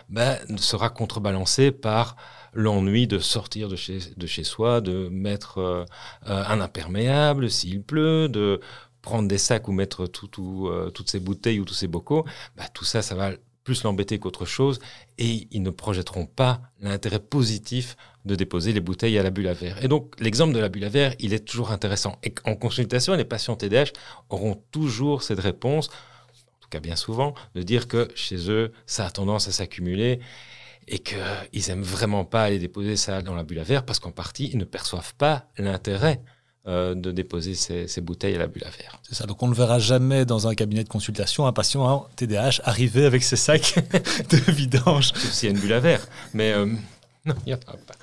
ben, 0.08 0.38
sera 0.58 0.90
contrebalancé 0.90 1.70
par 1.72 2.16
l'ennui 2.52 3.06
de 3.06 3.18
sortir 3.18 3.68
de 3.68 3.76
chez, 3.76 3.98
de 4.16 4.26
chez 4.26 4.44
soi, 4.44 4.80
de 4.80 5.08
mettre 5.08 5.58
euh, 5.58 5.84
euh, 6.28 6.44
un 6.46 6.60
imperméable 6.60 7.50
s'il 7.50 7.82
pleut, 7.82 8.28
de 8.28 8.60
prendre 9.00 9.28
des 9.28 9.38
sacs 9.38 9.68
ou 9.68 9.72
mettre 9.72 10.06
toutes 10.06 11.08
ces 11.08 11.20
bouteilles 11.20 11.60
ou 11.60 11.64
tous 11.64 11.74
ces 11.74 11.88
bocaux, 11.88 12.24
ben, 12.56 12.66
tout 12.74 12.84
ça, 12.84 13.00
ça 13.00 13.14
va 13.14 13.30
plus 13.68 13.82
l'embêter 13.82 14.18
qu'autre 14.18 14.46
chose, 14.46 14.78
et 15.18 15.46
ils 15.50 15.62
ne 15.62 15.68
projetteront 15.68 16.24
pas 16.24 16.62
l'intérêt 16.80 17.18
positif 17.18 17.98
de 18.24 18.34
déposer 18.34 18.72
les 18.72 18.80
bouteilles 18.80 19.18
à 19.18 19.22
la 19.22 19.28
bulle 19.28 19.46
à 19.48 19.52
verre. 19.52 19.84
Et 19.84 19.88
donc, 19.88 20.18
l'exemple 20.20 20.54
de 20.54 20.58
la 20.58 20.70
bulle 20.70 20.84
à 20.84 20.88
verre, 20.88 21.14
il 21.18 21.34
est 21.34 21.44
toujours 21.44 21.70
intéressant. 21.70 22.16
Et 22.22 22.34
en 22.44 22.54
consultation, 22.54 23.12
les 23.12 23.26
patients 23.26 23.56
TDAH 23.56 23.92
auront 24.30 24.58
toujours 24.70 25.22
cette 25.22 25.40
réponse, 25.40 25.88
en 25.88 26.60
tout 26.62 26.70
cas 26.70 26.80
bien 26.80 26.96
souvent, 26.96 27.34
de 27.54 27.62
dire 27.62 27.88
que 27.88 28.08
chez 28.14 28.50
eux, 28.50 28.72
ça 28.86 29.04
a 29.04 29.10
tendance 29.10 29.48
à 29.48 29.52
s'accumuler 29.52 30.20
et 30.86 31.00
qu'ils 31.00 31.68
aiment 31.68 31.82
vraiment 31.82 32.24
pas 32.24 32.44
aller 32.44 32.58
déposer 32.58 32.96
ça 32.96 33.20
dans 33.20 33.34
la 33.34 33.42
bulle 33.42 33.58
à 33.58 33.64
verre 33.64 33.84
parce 33.84 33.98
qu'en 33.98 34.12
partie, 34.12 34.48
ils 34.50 34.56
ne 34.56 34.64
perçoivent 34.64 35.14
pas 35.16 35.44
l'intérêt 35.58 36.22
euh, 36.66 36.94
de 36.94 37.12
déposer 37.12 37.54
ces, 37.54 38.00
bouteilles 38.00 38.34
à 38.34 38.38
la 38.38 38.46
bulle 38.46 38.64
à 38.64 38.70
verre. 38.70 39.00
C'est 39.02 39.14
ça, 39.14 39.26
donc 39.26 39.42
on 39.42 39.48
ne 39.48 39.54
verra 39.54 39.78
jamais 39.78 40.24
dans 40.24 40.48
un 40.48 40.54
cabinet 40.54 40.84
de 40.84 40.88
consultation 40.88 41.46
un 41.46 41.52
patient 41.52 41.82
en 41.82 42.06
TDAH 42.16 42.60
arriver 42.64 43.06
avec 43.06 43.22
ses 43.22 43.36
sacs 43.36 43.76
de 44.30 44.36
vidange. 44.52 45.08
Sauf 45.14 45.32
s'il 45.32 45.48
y 45.48 45.52
a 45.52 45.54
une 45.54 45.60
bulle 45.60 45.72
à 45.72 45.80
verre. 45.80 46.06
Mais, 46.34 46.52
euh, 46.52 46.66
Non, 47.24 47.34
il 47.46 47.50
n'y 47.50 47.54
en 47.54 47.58
a 47.58 47.76
pas. 47.76 47.94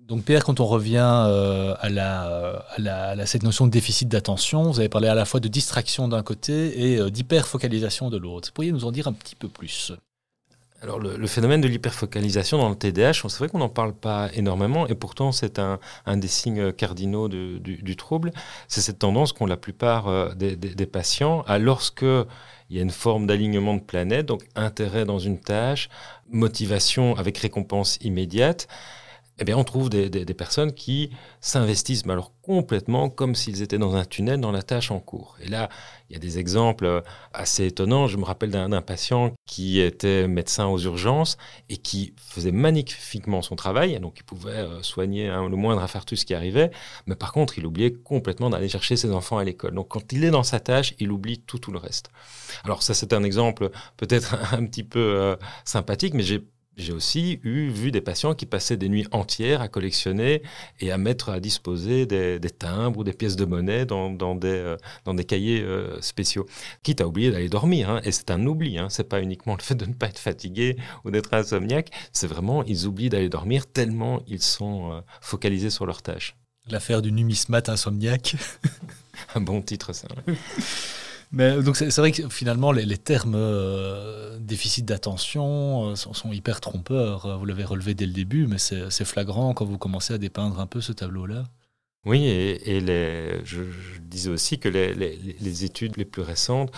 Donc 0.00 0.24
Pierre, 0.24 0.44
quand 0.44 0.58
on 0.58 0.66
revient 0.66 0.98
euh, 1.28 1.76
à, 1.78 1.88
la, 1.88 2.64
à, 2.76 3.14
la, 3.14 3.26
cette 3.26 3.44
notion 3.44 3.66
de 3.66 3.70
déficit 3.70 4.08
d'attention, 4.08 4.70
vous 4.70 4.80
avez 4.80 4.88
parlé 4.88 5.06
à 5.06 5.14
la 5.14 5.24
fois 5.24 5.38
de 5.38 5.46
distraction 5.46 6.08
d'un 6.08 6.22
côté 6.24 6.94
et 6.94 7.10
d'hyperfocalisation 7.10 8.10
de 8.10 8.16
l'autre. 8.16 8.52
Pourriez 8.52 8.72
nous 8.72 8.84
en 8.84 8.90
dire 8.90 9.06
un 9.06 9.12
petit 9.12 9.36
peu 9.36 9.48
plus? 9.48 9.92
Alors 10.82 10.98
le, 10.98 11.26
phénomène 11.26 11.60
de 11.60 11.68
l'hyperfocalisation 11.68 12.56
dans 12.56 12.70
le 12.70 12.74
TDAH, 12.74 13.12
c'est 13.12 13.38
vrai 13.38 13.48
qu'on 13.48 13.58
n'en 13.58 13.68
parle 13.68 13.92
pas 13.92 14.30
énormément 14.32 14.86
et 14.86 14.94
pourtant 14.94 15.30
c'est 15.30 15.58
un, 15.58 15.78
des 16.16 16.28
signes 16.28 16.72
cardinaux 16.72 17.28
du, 17.28 17.96
trouble. 17.96 18.32
C'est 18.66 18.80
cette 18.80 18.98
tendance 18.98 19.32
qu'ont 19.32 19.46
la 19.46 19.58
plupart 19.58 20.08
euh, 20.08 20.32
des, 20.34 20.56
des, 20.56 20.86
patients 20.86 21.42
à 21.46 21.58
lorsque 21.58 22.02
il 22.02 22.76
y 22.76 22.78
a 22.78 22.82
une 22.82 22.90
forme 22.90 23.26
d'alignement 23.26 23.74
de 23.74 23.80
planète, 23.80 24.26
donc 24.26 24.44
intérêt 24.54 25.04
dans 25.04 25.18
une 25.18 25.38
tâche, 25.38 25.90
motivation 26.30 27.14
avec 27.16 27.36
récompense 27.36 27.98
immédiate, 28.00 28.66
eh 29.40 29.44
bien, 29.44 29.56
on 29.56 29.64
trouve 29.64 29.88
des, 29.88 30.34
personnes 30.34 30.72
qui 30.72 31.10
s'investissent 31.40 32.06
alors 32.06 32.32
complètement 32.42 33.08
comme 33.08 33.34
s'ils 33.34 33.62
étaient 33.62 33.78
dans 33.78 33.96
un 33.96 34.04
tunnel 34.04 34.38
dans 34.38 34.52
la 34.52 34.62
tâche 34.62 34.90
en 34.90 35.00
cours. 35.00 35.38
Et 35.42 35.48
là, 35.48 35.70
il 36.08 36.12
y 36.12 36.16
a 36.16 36.18
des 36.18 36.38
exemples 36.38 36.84
euh, 36.84 37.00
assez 37.32 37.66
étonnants. 37.66 38.06
Je 38.06 38.18
me 38.18 38.24
rappelle 38.24 38.50
d'un 38.50 38.82
patient 38.82 39.32
qui 39.46 39.80
était 39.80 40.28
médecin 40.28 40.66
aux 40.66 40.78
urgences 40.78 41.38
et 41.70 41.78
qui 41.78 42.14
faisait 42.18 42.52
magnifiquement 42.52 43.40
son 43.40 43.56
travail. 43.56 43.98
Donc, 44.00 44.18
il 44.18 44.24
pouvait 44.24 44.50
euh, 44.50 44.82
soigner 44.82 45.28
le 45.28 45.56
moindre 45.56 45.82
infarctus 45.82 46.24
qui 46.24 46.34
arrivait. 46.34 46.70
Mais 47.06 47.14
par 47.14 47.32
contre, 47.32 47.58
il 47.58 47.64
oubliait 47.64 47.92
complètement 47.92 48.50
d'aller 48.50 48.68
chercher 48.68 48.96
ses 48.96 49.10
enfants 49.10 49.38
à 49.38 49.44
l'école. 49.44 49.74
Donc, 49.74 49.88
quand 49.88 50.12
il 50.12 50.24
est 50.24 50.30
dans 50.30 50.42
sa 50.42 50.60
tâche, 50.60 50.94
il 50.98 51.10
oublie 51.10 51.38
tout, 51.38 51.58
tout 51.58 51.72
le 51.72 51.78
reste. 51.78 52.10
Alors, 52.64 52.82
ça, 52.82 52.92
c'est 52.92 53.14
un 53.14 53.22
exemple 53.22 53.70
peut-être 53.96 54.36
un 54.52 54.66
petit 54.66 54.84
peu 54.84 54.98
euh, 55.00 55.36
sympathique, 55.64 56.12
mais 56.12 56.22
j'ai 56.22 56.44
j'ai 56.76 56.92
aussi 56.92 57.40
eu, 57.42 57.68
vu 57.68 57.90
des 57.90 58.00
patients 58.00 58.34
qui 58.34 58.46
passaient 58.46 58.76
des 58.76 58.88
nuits 58.88 59.06
entières 59.12 59.60
à 59.60 59.68
collectionner 59.68 60.42
et 60.80 60.90
à 60.90 60.98
mettre 60.98 61.28
à 61.28 61.40
disposer 61.40 62.06
des, 62.06 62.40
timbres 62.50 63.00
ou 63.00 63.04
des 63.04 63.12
pièces 63.12 63.36
de 63.36 63.44
monnaie 63.44 63.84
dans, 63.84 64.10
des, 64.34 64.48
euh, 64.48 64.76
dans 65.04 65.14
des 65.14 65.24
cahiers 65.24 65.60
euh, 65.62 66.00
spéciaux. 66.00 66.46
Quitte 66.82 67.00
à 67.00 67.06
oublier 67.06 67.30
d'aller 67.30 67.48
dormir. 67.48 67.90
Hein. 67.90 68.00
et 68.04 68.12
c'est 68.12 68.30
un 68.30 68.46
oubli. 68.46 68.78
Hein, 68.78 68.88
c'est 68.88 69.08
pas 69.08 69.20
uniquement 69.20 69.56
le 69.56 69.62
fait 69.62 69.74
de 69.74 69.84
ne 69.84 69.92
pas 69.92 70.06
être 70.06 70.18
fatigué 70.18 70.76
ou 71.04 71.10
d'être 71.10 71.34
insomniaque. 71.34 71.90
C'est 72.12 72.26
vraiment, 72.26 72.64
ils 72.64 72.86
oublient 72.86 73.10
d'aller 73.10 73.28
dormir 73.28 73.66
tellement 73.66 74.22
ils 74.26 74.42
sont 74.42 74.92
euh, 74.92 75.00
focalisés 75.20 75.70
sur 75.70 75.86
leur 75.86 76.02
tâche. 76.02 76.36
L'affaire 76.70 77.02
du 77.02 77.12
numismate 77.12 77.68
insomniaque. 77.68 78.36
un 79.34 79.40
bon 79.40 79.60
titre, 79.60 79.92
ça. 79.92 80.08
Mais 81.32 81.62
donc 81.62 81.76
c'est 81.76 81.96
vrai 81.96 82.10
que 82.10 82.28
finalement 82.28 82.72
les, 82.72 82.98
termes 82.98 83.36
euh, 83.36 84.36
déficit 84.40 84.84
d'attention 84.84 85.90
euh, 85.90 85.94
sont, 85.94 86.32
hyper 86.32 86.60
trompeurs. 86.60 87.38
Vous 87.38 87.46
l'avez 87.46 87.64
relevé 87.64 87.94
dès 87.94 88.06
le 88.06 88.12
début, 88.12 88.46
mais 88.46 88.58
c'est 88.58 89.04
flagrant 89.04 89.54
quand 89.54 89.64
vous 89.64 89.78
commencez 89.78 90.12
à 90.12 90.18
dépeindre 90.18 90.58
un 90.58 90.66
peu 90.66 90.80
ce 90.80 90.92
tableau-là. 90.92 91.44
Oui, 92.06 92.24
et, 92.26 92.80
je, 93.44 93.62
disais 94.00 94.30
aussi 94.30 94.58
que 94.58 94.68
les, 94.68 95.64
études 95.64 95.96
les 95.96 96.04
plus 96.04 96.22
récentes 96.22 96.72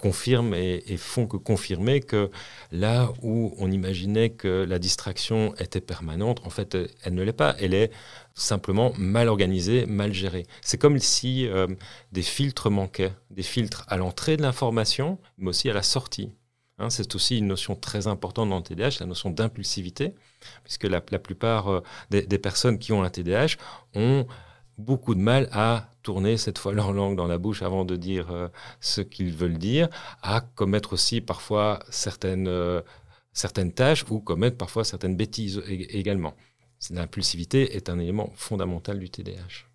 confirment 0.00 0.54
et, 0.54 0.96
font 0.96 1.26
que 1.26 1.36
confirmer 1.36 2.00
que 2.00 2.30
là 2.72 3.12
où 3.22 3.54
on 3.58 3.70
imaginait 3.70 4.30
que 4.30 4.64
la 4.68 4.78
distraction 4.78 5.54
était 5.56 5.80
permanente, 5.80 6.40
en 6.44 6.50
fait, 6.50 6.76
elle 7.04 7.14
ne 7.14 7.22
l'est 7.22 7.32
pas. 7.32 7.54
Elle 7.60 7.74
est 7.74 7.90
simplement 8.34 8.92
mal 8.96 9.28
organisée, 9.28 9.86
mal 9.86 10.12
gérée. 10.12 10.46
C'est 10.62 10.78
comme 10.78 10.98
si 10.98 11.46
euh, 11.46 11.66
des 12.12 12.22
filtres 12.22 12.70
manquaient, 12.70 13.12
des 13.30 13.42
filtres 13.42 13.84
à 13.88 13.96
l'entrée 13.96 14.36
de 14.36 14.42
l'information, 14.42 15.18
mais 15.38 15.50
aussi 15.50 15.68
à 15.68 15.74
la 15.74 15.82
sortie. 15.82 16.30
Hein, 16.78 16.88
c'est 16.88 17.14
aussi 17.14 17.38
une 17.38 17.46
notion 17.46 17.76
très 17.76 18.06
importante 18.06 18.48
dans 18.48 18.56
le 18.56 18.62
TDAH, 18.62 19.00
la 19.00 19.06
notion 19.06 19.30
d'impulsivité, 19.30 20.14
puisque 20.64 20.84
la, 20.84 21.00
plupart 21.00 21.68
euh, 21.68 21.82
des, 22.08 22.22
des, 22.22 22.38
personnes 22.38 22.78
qui 22.78 22.92
ont 22.92 23.02
un 23.02 23.10
TDAH 23.10 23.56
ont 23.94 24.26
beaucoup 24.80 25.14
de 25.14 25.20
mal 25.20 25.48
à 25.52 25.90
tourner 26.02 26.36
cette 26.36 26.58
fois 26.58 26.72
leur 26.72 26.92
langue 26.92 27.16
dans 27.16 27.26
la 27.26 27.38
bouche 27.38 27.62
avant 27.62 27.84
de 27.84 27.96
dire 27.96 28.30
euh, 28.30 28.48
ce 28.80 29.00
qu'ils 29.00 29.32
veulent 29.32 29.58
dire, 29.58 29.88
à 30.22 30.40
commettre 30.40 30.94
aussi 30.94 31.20
parfois 31.20 31.80
certaines, 31.90 32.48
euh, 32.48 32.80
certaines 33.32 33.72
tâches 33.72 34.04
ou 34.10 34.20
commettre 34.20 34.56
parfois 34.56 34.84
certaines 34.84 35.16
bêtises 35.16 35.62
également. 35.68 36.34
L'impulsivité 36.90 37.76
est 37.76 37.90
un 37.90 37.98
élément 37.98 38.32
fondamental 38.34 38.98
du 38.98 39.10
TDAH. 39.10 39.66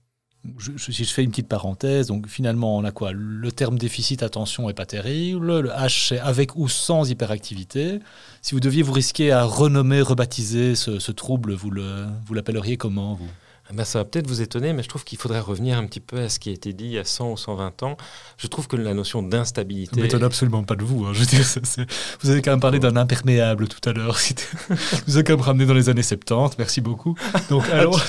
Je, 0.57 0.71
si 0.77 1.03
je 1.03 1.11
fais 1.11 1.23
une 1.23 1.31
petite 1.31 1.47
parenthèse, 1.47 2.07
donc 2.07 2.27
finalement 2.27 2.77
on 2.77 2.83
a 2.83 2.91
quoi? 2.91 3.11
Le 3.13 3.51
terme 3.51 3.79
déficit 3.79 4.21
attention 4.21 4.69
est 4.69 4.75
pas 4.75 4.85
terrible, 4.85 5.59
le 5.59 5.69
H 5.69 6.09
c'est 6.09 6.19
avec 6.19 6.55
ou 6.55 6.67
sans 6.67 7.09
hyperactivité. 7.09 7.99
Si 8.43 8.53
vous 8.53 8.59
deviez 8.59 8.83
vous 8.83 8.93
risquer 8.93 9.31
à 9.31 9.43
renommer, 9.43 10.01
rebaptiser 10.01 10.75
ce, 10.75 11.11
trouble, 11.11 11.53
vous 11.53 11.71
l'appelleriez 11.71 12.73
vous 12.73 12.77
comment 12.77 13.15
vous? 13.15 13.29
Ah 13.67 13.73
ben, 13.73 13.83
ça 13.83 13.99
va 13.99 14.05
peut-être 14.05 14.27
vous 14.27 14.41
étonner, 14.41 14.73
mais 14.73 14.83
je 14.83 14.89
trouve 14.89 15.03
qu'il 15.03 15.17
faudrait 15.17 15.39
revenir 15.39 15.79
un 15.79 15.87
petit 15.87 15.99
peu 15.99 16.19
à 16.19 16.29
ce 16.29 16.37
qui 16.37 16.49
a 16.49 16.51
été 16.53 16.71
dit 16.71 16.85
il 16.85 16.91
y 16.91 16.99
a 16.99 17.03
100 17.03 17.31
ou 17.31 17.37
120 17.37 17.81
ans. 17.81 17.97
Je 18.37 18.45
trouve 18.45 18.67
que 18.67 18.75
la 18.75 18.93
notion 18.93 19.23
d'instabilité... 19.23 19.95
Ça 19.95 20.01
m'étonne 20.01 20.23
absolument 20.23 20.63
pas 20.63 20.75
de 20.75 20.83
vous. 20.83 21.05
Hein. 21.05 21.13
Je 21.13 21.21
veux 21.21 21.25
dire, 21.25 21.87
Vous 22.21 22.29
avez 22.29 22.43
quand 22.43 22.51
même 22.51 22.59
parlé 22.59 22.77
d'un 22.77 22.95
imperméable 22.95 23.67
tout 23.67 23.89
à 23.89 23.93
l'heure. 23.93 24.19
vous 25.07 25.15
avez 25.15 25.23
quand 25.23 25.33
même 25.33 25.41
ramené 25.41 25.65
dans 25.65 25.73
les 25.73 25.89
années 25.89 26.03
70. 26.03 26.59
Merci 26.59 26.79
beaucoup. 26.79 27.15
Donc, 27.49 27.67
alors... 27.71 27.99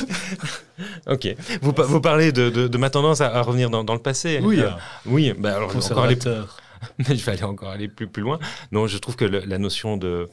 ok. 1.06 1.34
Vous, 1.62 1.72
vous 1.74 2.00
parlez 2.02 2.32
de, 2.32 2.50
de, 2.50 2.78
ma 2.78 2.90
tendance 2.90 3.22
à, 3.22 3.40
revenir 3.40 3.70
dans, 3.70 3.82
dans, 3.82 3.94
le 3.94 4.02
passé. 4.02 4.40
Oui. 4.42 4.60
Euh, 4.60 4.68
oui. 5.06 5.32
Ben 5.38 5.54
alors, 5.54 5.74
encore 5.74 6.04
aller, 6.04 6.18
mais 6.98 7.16
je 7.16 7.24
vais 7.24 7.32
aller 7.32 7.44
encore 7.44 7.70
aller 7.70 7.88
plus, 7.88 8.08
plus 8.08 8.22
loin. 8.22 8.38
Non, 8.72 8.86
je 8.86 8.98
trouve 8.98 9.16
que 9.16 9.24
la 9.24 9.56
notion 9.56 9.96
de, 9.96 10.28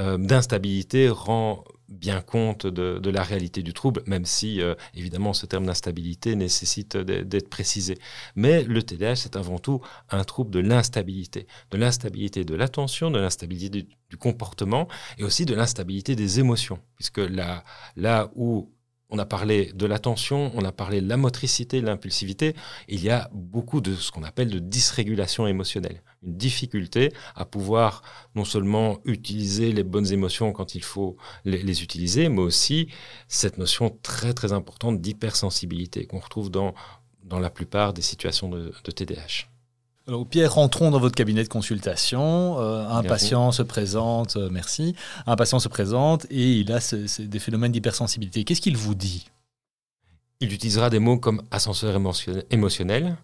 euh, 0.00 0.18
d'instabilité 0.18 1.08
rend 1.08 1.62
bien 1.94 2.20
compte 2.20 2.66
de, 2.66 3.10
la 3.10 3.22
réalité 3.22 3.62
du 3.62 3.72
trouble, 3.72 4.02
même 4.06 4.24
si, 4.24 4.60
euh, 4.60 4.74
évidemment, 4.94 5.32
ce 5.32 5.46
terme 5.46 5.66
d'instabilité 5.66 6.34
nécessite 6.36 6.96
d'être 6.96 7.48
précisé. 7.48 7.98
Mais 8.34 8.64
le 8.64 8.82
TDAH, 8.82 9.16
c'est 9.16 9.36
avant 9.36 9.58
tout 9.58 9.80
un 10.10 10.24
trouble 10.24 10.50
de 10.50 10.60
l'instabilité, 10.60 11.46
de 11.70 11.76
l'instabilité 11.76 12.44
de 12.44 12.54
l'attention, 12.54 13.10
de 13.10 13.18
l'instabilité 13.18 13.82
du, 13.82 14.16
comportement 14.16 14.86
et 15.18 15.24
aussi 15.24 15.44
de 15.44 15.56
l'instabilité 15.56 16.14
des 16.14 16.38
émotions, 16.38 16.78
puisque 16.94 17.18
là, 17.18 17.64
là 17.96 18.30
où 18.36 18.70
on 19.14 19.18
a 19.18 19.24
parlé 19.24 19.70
de 19.74 19.86
l'attention, 19.86 20.50
on 20.56 20.64
a 20.64 20.72
parlé 20.72 21.00
de 21.00 21.08
la 21.08 21.16
motricité, 21.16 21.80
de 21.80 21.86
l'impulsivité. 21.86 22.54
Il 22.88 23.00
y 23.00 23.10
a 23.10 23.30
beaucoup 23.32 23.80
de 23.80 23.94
ce 23.94 24.10
qu'on 24.10 24.24
appelle 24.24 24.50
de 24.50 24.58
dysrégulation 24.58 25.46
émotionnelle. 25.46 26.02
Une 26.24 26.36
difficulté 26.36 27.12
à 27.36 27.44
pouvoir 27.44 28.02
non 28.34 28.44
seulement 28.44 28.98
utiliser 29.04 29.70
les 29.70 29.84
bonnes 29.84 30.12
émotions 30.12 30.52
quand 30.52 30.74
il 30.74 30.82
faut 30.82 31.16
les, 31.44 31.82
utiliser, 31.82 32.28
mais 32.28 32.42
aussi 32.42 32.88
cette 33.28 33.56
notion 33.56 33.96
très 34.02 34.34
très 34.34 34.52
importante 34.52 35.00
d'hypersensibilité 35.00 36.06
qu'on 36.06 36.18
retrouve 36.18 36.50
dans, 36.50 36.74
dans 37.22 37.38
la 37.38 37.50
plupart 37.50 37.92
des 37.92 38.02
situations 38.02 38.48
de, 38.48 38.72
de 38.82 38.90
TDAH. 38.90 39.53
Alors, 40.06 40.26
Pierre, 40.26 40.52
rentrons 40.52 40.90
dans 40.90 40.98
votre 40.98 41.14
cabinet 41.14 41.42
de 41.42 41.48
consultation. 41.48 42.60
Euh, 42.60 42.86
un 42.88 43.02
patient 43.02 43.52
se 43.52 43.62
présente, 43.62 44.36
euh, 44.36 44.50
merci. 44.50 44.94
Un 45.26 45.34
patient 45.34 45.58
se 45.58 45.68
présente 45.68 46.26
et 46.30 46.52
il 46.52 46.72
a 46.72 46.78
des 47.20 47.38
phénomènes 47.38 47.72
d'hypersensibilité. 47.72 48.44
Qu'est-ce 48.44 48.60
qu'il 48.60 48.76
vous 48.76 48.94
dit? 48.94 49.28
Il 50.40 50.52
utilisera 50.52 50.90
des 50.90 50.98
mots 50.98 51.16
comme 51.16 51.42
ascenseur 51.50 51.98
émotionnel, 52.50 53.16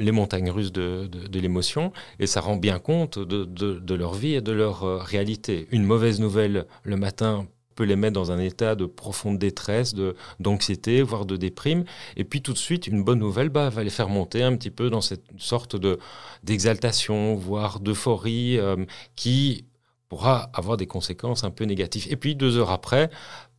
les 0.00 0.10
montagnes 0.10 0.50
russes 0.50 0.72
de, 0.72 1.08
l'émotion, 1.32 1.92
et 2.18 2.26
ça 2.26 2.40
rend 2.40 2.56
bien 2.56 2.80
compte 2.80 3.20
de, 3.20 3.44
de, 3.44 3.94
leur 3.94 4.14
vie 4.14 4.34
et 4.34 4.40
de 4.40 4.50
leur 4.50 4.82
euh, 4.82 4.98
réalité. 4.98 5.68
Une 5.70 5.84
mauvaise 5.84 6.18
nouvelle 6.18 6.66
le 6.82 6.96
matin 6.96 7.46
peut 7.76 7.84
les 7.84 7.94
mettre 7.94 8.14
dans 8.14 8.32
un 8.32 8.38
état 8.40 8.74
de 8.74 8.86
profonde 8.86 9.38
détresse, 9.38 9.94
d'anxiété, 10.40 11.02
voire 11.02 11.26
de 11.26 11.36
déprime. 11.36 11.84
Et 12.16 12.24
puis 12.24 12.42
tout 12.42 12.52
de 12.52 12.58
suite, 12.58 12.88
une 12.88 13.04
bonne 13.04 13.20
nouvelle 13.20 13.50
bah, 13.50 13.68
va 13.68 13.84
les 13.84 13.90
faire 13.90 14.08
monter 14.08 14.42
un 14.42 14.56
petit 14.56 14.70
peu 14.70 14.90
dans 14.90 15.00
cette 15.00 15.24
sorte 15.38 15.76
de, 15.76 15.98
d'exaltation, 16.42 17.36
voire 17.36 17.78
d'euphorie, 17.78 18.58
euh, 18.58 18.84
qui 19.14 19.66
pourra 20.08 20.50
avoir 20.54 20.76
des 20.76 20.86
conséquences 20.86 21.44
un 21.44 21.50
peu 21.50 21.64
négatives. 21.64 22.06
Et 22.10 22.16
puis 22.16 22.34
deux 22.34 22.56
heures 22.56 22.70
après, 22.70 23.10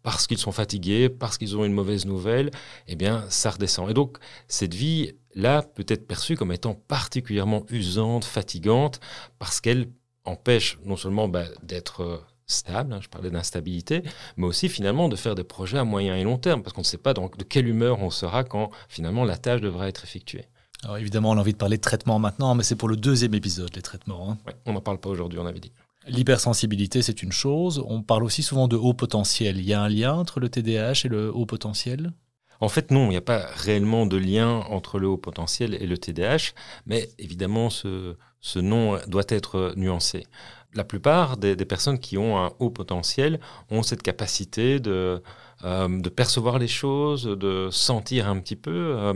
parce 0.04 0.26
qu'ils 0.26 0.38
sont 0.38 0.54
fatigués, 0.54 1.10
parce 1.10 1.38
qu'ils 1.38 1.58
ont 1.58 1.66
une 1.66 1.74
mauvaise 1.74 2.06
nouvelle, 2.06 2.52
eh 2.88 2.96
bien, 2.96 3.26
ça 3.30 3.52
redescend. 3.52 3.90
Et 3.90 3.94
donc, 3.94 4.18
cette 4.48 4.74
vie-là 4.74 5.62
peut 5.62 5.86
être 5.88 6.08
perçue 6.08 6.36
comme 6.36 6.54
étant 6.54 6.76
particulièrement 6.76 7.66
usante, 7.70 8.24
fatigante, 8.24 9.00
parce 9.38 9.60
qu'elle 9.60 9.90
empêche 10.24 10.80
non 10.86 10.96
seulement 10.96 11.28
bah, 11.28 11.46
d'être 11.62 12.02
euh, 12.02 12.18
stable, 12.48 12.94
hein, 12.94 13.00
je 13.02 13.10
parlais 13.10 13.30
d'instabilité, 13.30 14.04
mais 14.38 14.48
aussi 14.48 14.70
finalement 14.70 15.10
de 15.10 15.16
faire 15.16 15.36
des 15.36 15.44
projets 15.44 15.78
à 15.78 15.84
moyen 15.84 16.16
et 16.16 16.24
long 16.24 16.38
terme, 16.38 16.64
parce 16.64 16.74
qu'on 16.74 16.82
ne 16.82 16.86
sait 16.86 16.98
pas 16.98 17.14
de 17.14 17.44
quelle 17.44 17.68
humeur 17.68 18.02
on 18.02 18.10
sera 18.10 18.44
quand 18.44 18.72
finalement 18.90 19.26
la 19.26 19.38
tâche 19.38 19.62
devra 19.62 19.88
être 19.88 20.04
effectuée. 20.04 20.46
Alors 20.84 20.98
évidemment, 20.98 21.32
on 21.32 21.38
a 21.38 21.42
envie 21.42 21.54
de 21.54 21.58
parler 21.58 21.78
de 21.78 21.82
traitement 21.82 22.20
maintenant, 22.20 22.56
mais 22.56 22.64
c'est 22.64 22.76
pour 22.76 22.88
le 22.88 22.96
deuxième 22.96 23.34
épisode, 23.34 23.76
les 23.76 23.82
traitements. 23.82 24.32
Hein. 24.32 24.52
on 24.66 24.74
n'en 24.74 24.82
parle 24.82 25.00
pas 25.00 25.10
aujourd'hui, 25.10 25.40
on 25.40 25.46
avait 25.46 25.60
dit. 25.60 25.72
L'hypersensibilité, 26.08 27.02
c'est 27.02 27.22
une 27.22 27.34
chose. 27.34 27.84
On 27.86 28.02
parle 28.02 28.24
aussi 28.24 28.42
souvent 28.42 28.70
de 28.70 28.78
haut 28.78 28.94
potentiel. 28.94 29.58
Il 29.58 29.66
y 29.66 29.74
a 29.74 29.82
un 29.82 29.90
lien 29.90 30.14
entre 30.14 30.40
le 30.40 30.48
TDAH 30.48 31.02
et 31.06 31.08
le 31.10 31.34
haut 31.34 31.46
potentiel? 31.46 32.14
En 32.60 32.70
fait, 32.70 32.92
non, 32.92 33.06
il 33.08 33.10
n'y 33.10 33.18
a 33.18 33.22
pas 33.22 33.46
réellement 33.56 34.06
de 34.06 34.18
lien 34.18 34.64
entre 34.70 35.00
le 35.00 35.08
haut 35.08 35.18
potentiel 35.18 35.76
et 35.76 35.86
le 35.86 35.98
TDAH, 35.98 36.54
mais 36.86 37.10
évidemment, 37.20 37.70
ce, 37.70 38.16
ce 38.40 38.60
nom 38.60 38.98
doit 39.08 39.26
être 39.28 39.74
nuancé. 39.76 40.26
La 40.74 40.84
plupart 40.84 41.38
des, 41.38 41.56
personnes 41.66 41.98
qui 41.98 42.18
ont 42.18 42.38
un 42.38 42.52
haut 42.60 42.70
potentiel 42.70 43.40
ont 43.72 43.84
cette 43.84 44.04
capacité 44.04 44.80
de, 44.80 45.24
euh, 45.64 46.02
percevoir 46.16 46.60
les 46.60 46.68
choses, 46.68 47.24
de 47.24 47.70
sentir 47.72 48.28
un 48.28 48.40
petit 48.40 48.56
peu 48.56 48.96
euh, 48.96 49.14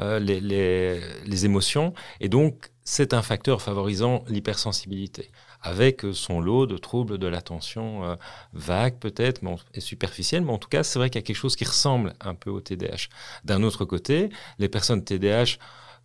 euh, 0.00 0.18
les, 0.18 0.40
les, 0.40 1.44
émotions. 1.44 1.92
Et 2.20 2.28
donc, 2.28 2.70
c'est 2.84 3.14
un 3.14 3.22
facteur 3.22 3.62
favorisant 3.62 4.24
l'hypersensibilité, 4.28 5.30
avec 5.62 6.02
son 6.12 6.40
lot 6.40 6.66
de 6.66 6.78
troubles 6.78 7.18
de 7.18 7.26
l'attention 7.26 8.16
vague 8.52 8.98
peut-être, 8.98 9.40
et 9.72 9.80
superficielle, 9.80 10.42
mais 10.42 10.52
en 10.52 10.58
tout 10.58 10.68
cas, 10.68 10.82
c'est 10.82 10.98
vrai 10.98 11.10
qu'il 11.10 11.20
y 11.20 11.24
a 11.24 11.26
quelque 11.26 11.36
chose 11.36 11.56
qui 11.56 11.64
ressemble 11.64 12.14
un 12.20 12.34
peu 12.34 12.50
au 12.50 12.60
TDAH. 12.60 13.08
D'un 13.44 13.62
autre 13.62 13.84
côté, 13.84 14.30
les 14.58 14.68
personnes 14.68 15.04
TDAH 15.04 15.58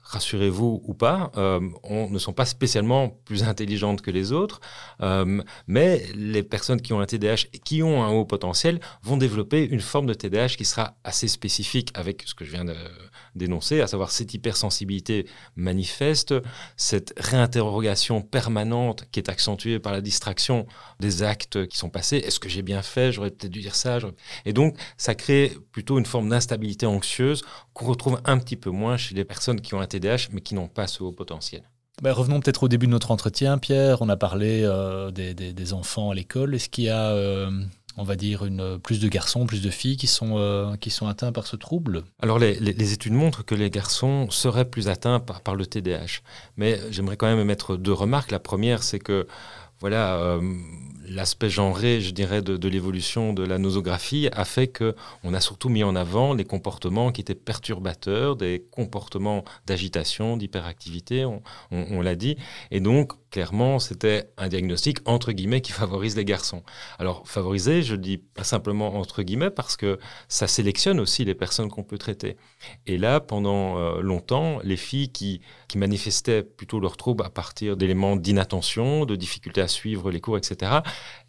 rassurez-vous 0.09 0.81
ou 0.83 0.93
pas, 0.95 1.31
euh, 1.37 1.59
on, 1.83 2.09
ne 2.09 2.17
sont 2.17 2.33
pas 2.33 2.45
spécialement 2.45 3.09
plus 3.25 3.43
intelligentes 3.43 4.01
que 4.01 4.09
les 4.09 4.31
autres, 4.31 4.59
euh, 5.01 5.41
mais 5.67 6.03
les 6.15 6.41
personnes 6.41 6.81
qui 6.81 6.93
ont 6.93 6.99
un 6.99 7.05
TDAH 7.05 7.45
et 7.53 7.59
qui 7.59 7.83
ont 7.83 8.03
un 8.03 8.09
haut 8.09 8.25
potentiel 8.25 8.79
vont 9.03 9.17
développer 9.17 9.63
une 9.63 9.81
forme 9.81 10.07
de 10.07 10.15
TDAH 10.15 10.55
qui 10.57 10.65
sera 10.65 10.95
assez 11.03 11.27
spécifique 11.27 11.91
avec 11.93 12.23
ce 12.25 12.33
que 12.33 12.43
je 12.43 12.51
viens 12.51 12.65
de 12.65 12.75
à 13.81 13.87
savoir 13.87 14.11
cette 14.11 14.33
hypersensibilité 14.33 15.25
manifeste, 15.55 16.33
cette 16.77 17.13
réinterrogation 17.17 18.21
permanente 18.21 19.05
qui 19.11 19.19
est 19.19 19.29
accentuée 19.29 19.79
par 19.79 19.93
la 19.93 20.01
distraction 20.01 20.65
des 20.99 21.23
actes 21.23 21.67
qui 21.67 21.77
sont 21.77 21.89
passés. 21.89 22.17
Est-ce 22.17 22.39
que 22.39 22.49
j'ai 22.49 22.61
bien 22.61 22.81
fait? 22.81 23.11
J'aurais 23.11 23.31
peut-être 23.31 23.51
dû 23.51 23.61
dire 23.61 23.75
ça. 23.75 23.99
Et 24.45 24.53
donc, 24.53 24.77
ça 24.97 25.15
crée 25.15 25.53
plutôt 25.71 25.97
une 25.99 26.05
forme 26.05 26.29
d'instabilité 26.29 26.85
anxieuse 26.85 27.43
qu'on 27.73 27.85
retrouve 27.85 28.21
un 28.25 28.37
petit 28.37 28.55
peu 28.55 28.69
moins 28.69 28.97
chez 28.97 29.15
les 29.15 29.25
personnes 29.25 29.61
qui 29.61 29.73
ont 29.73 29.81
un 29.81 29.87
TDAH 29.87 30.29
mais 30.31 30.41
qui 30.41 30.55
n'ont 30.55 30.67
pas 30.67 30.87
ce 30.87 31.03
haut 31.03 31.11
potentiel. 31.11 31.63
Ben, 32.01 32.13
revenons 32.13 32.39
peut-être 32.39 32.63
au 32.63 32.67
début 32.69 32.85
de 32.85 32.91
notre 32.91 33.11
entretien, 33.11 33.57
Pierre. 33.57 34.01
On 34.01 34.07
a 34.07 34.15
parlé 34.15 34.61
euh, 34.63 35.11
des, 35.11 35.73
enfants 35.73 36.11
à 36.11 36.15
l'école. 36.15 36.55
Est-ce 36.55 36.69
qu'il 36.69 36.85
y 36.85 36.89
a, 36.89 37.09
euh, 37.11 37.51
on 37.99 38.03
va 38.03 38.15
dire, 38.15 38.45
une, 38.45 38.79
plus 38.79 38.99
de 38.99 39.09
garçons, 39.09 39.45
plus 39.45 39.62
de 39.62 39.69
filles 39.69 39.97
qui 39.97 40.07
sont, 40.07 40.38
euh, 40.38 40.75
qui 40.77 40.89
sont 40.89 41.07
atteints 41.07 41.33
par 41.33 41.45
ce 41.45 41.57
trouble 41.57 42.03
Alors, 42.21 42.39
les, 42.39 42.93
études 42.93 43.13
montrent 43.13 43.43
que 43.43 43.55
les 43.55 43.69
garçons 43.69 44.29
seraient 44.29 44.69
plus 44.69 44.88
atteints 44.88 45.19
par, 45.19 45.55
le 45.55 45.65
TDAH. 45.65 46.21
Mais 46.55 46.79
j'aimerais 46.91 47.17
quand 47.17 47.27
même 47.27 47.45
mettre 47.45 47.75
deux 47.75 47.93
remarques. 47.93 48.31
La 48.31 48.39
première, 48.39 48.83
c'est 48.83 48.99
que, 48.99 49.27
voilà, 49.81 50.39
l'aspect 51.09 51.49
genré, 51.49 51.99
je 51.99 52.12
dirais, 52.12 52.41
de, 52.41 52.67
l'évolution 52.69 53.33
de 53.33 53.43
la 53.43 53.57
nosographie 53.57 54.29
a 54.31 54.45
fait 54.45 54.67
qu'on 54.67 55.33
a 55.33 55.41
surtout 55.41 55.69
mis 55.69 55.83
en 55.83 55.95
avant 55.95 56.33
les 56.33 56.45
comportements 56.45 57.12
qui 57.12 57.21
étaient 57.21 57.35
perturbateurs, 57.35 58.35
des 58.35 58.63
comportements 58.71 59.43
d'agitation, 59.65 60.38
d'hyperactivité, 60.38 61.25
on 61.71 62.01
l'a 62.01 62.15
dit. 62.15 62.38
Et 62.71 62.79
donc, 62.79 63.13
clairement, 63.31 63.79
c'était 63.79 64.31
un 64.37 64.47
diagnostic 64.47 64.99
entre 65.05 65.31
guillemets 65.31 65.61
qui 65.61 65.71
favorise 65.71 66.15
les 66.15 66.25
garçons. 66.25 66.63
Alors, 66.97 67.27
favoriser, 67.27 67.83
je 67.83 67.95
dis 67.95 68.17
pas 68.17 68.43
simplement 68.43 68.95
entre 68.95 69.23
guillemets 69.23 69.49
parce 69.49 69.77
que 69.77 69.99
ça 70.27 70.47
sélectionne 70.47 70.99
aussi 70.99 71.25
les 71.25 71.35
personnes 71.35 71.69
qu'on 71.69 71.83
peut 71.83 71.97
traiter. 71.97 72.37
Et 72.85 72.97
là, 72.97 73.19
pendant 73.19 73.77
euh, 73.77 74.01
longtemps, 74.01 74.59
les 74.63 74.77
filles 74.77 75.11
qui, 75.11 75.41
qui 75.67 75.77
manifestaient 75.77 76.43
plutôt 76.43 76.79
leurs 76.79 76.97
troubles 76.97 77.23
à 77.23 77.29
partir 77.29 77.77
d'éléments 77.77 78.15
d'inattention, 78.15 79.05
de 79.05 79.15
difficulté 79.15 79.61
à 79.61 79.67
suivre 79.67 80.11
les 80.11 80.21
cours, 80.21 80.37
etc., 80.37 80.79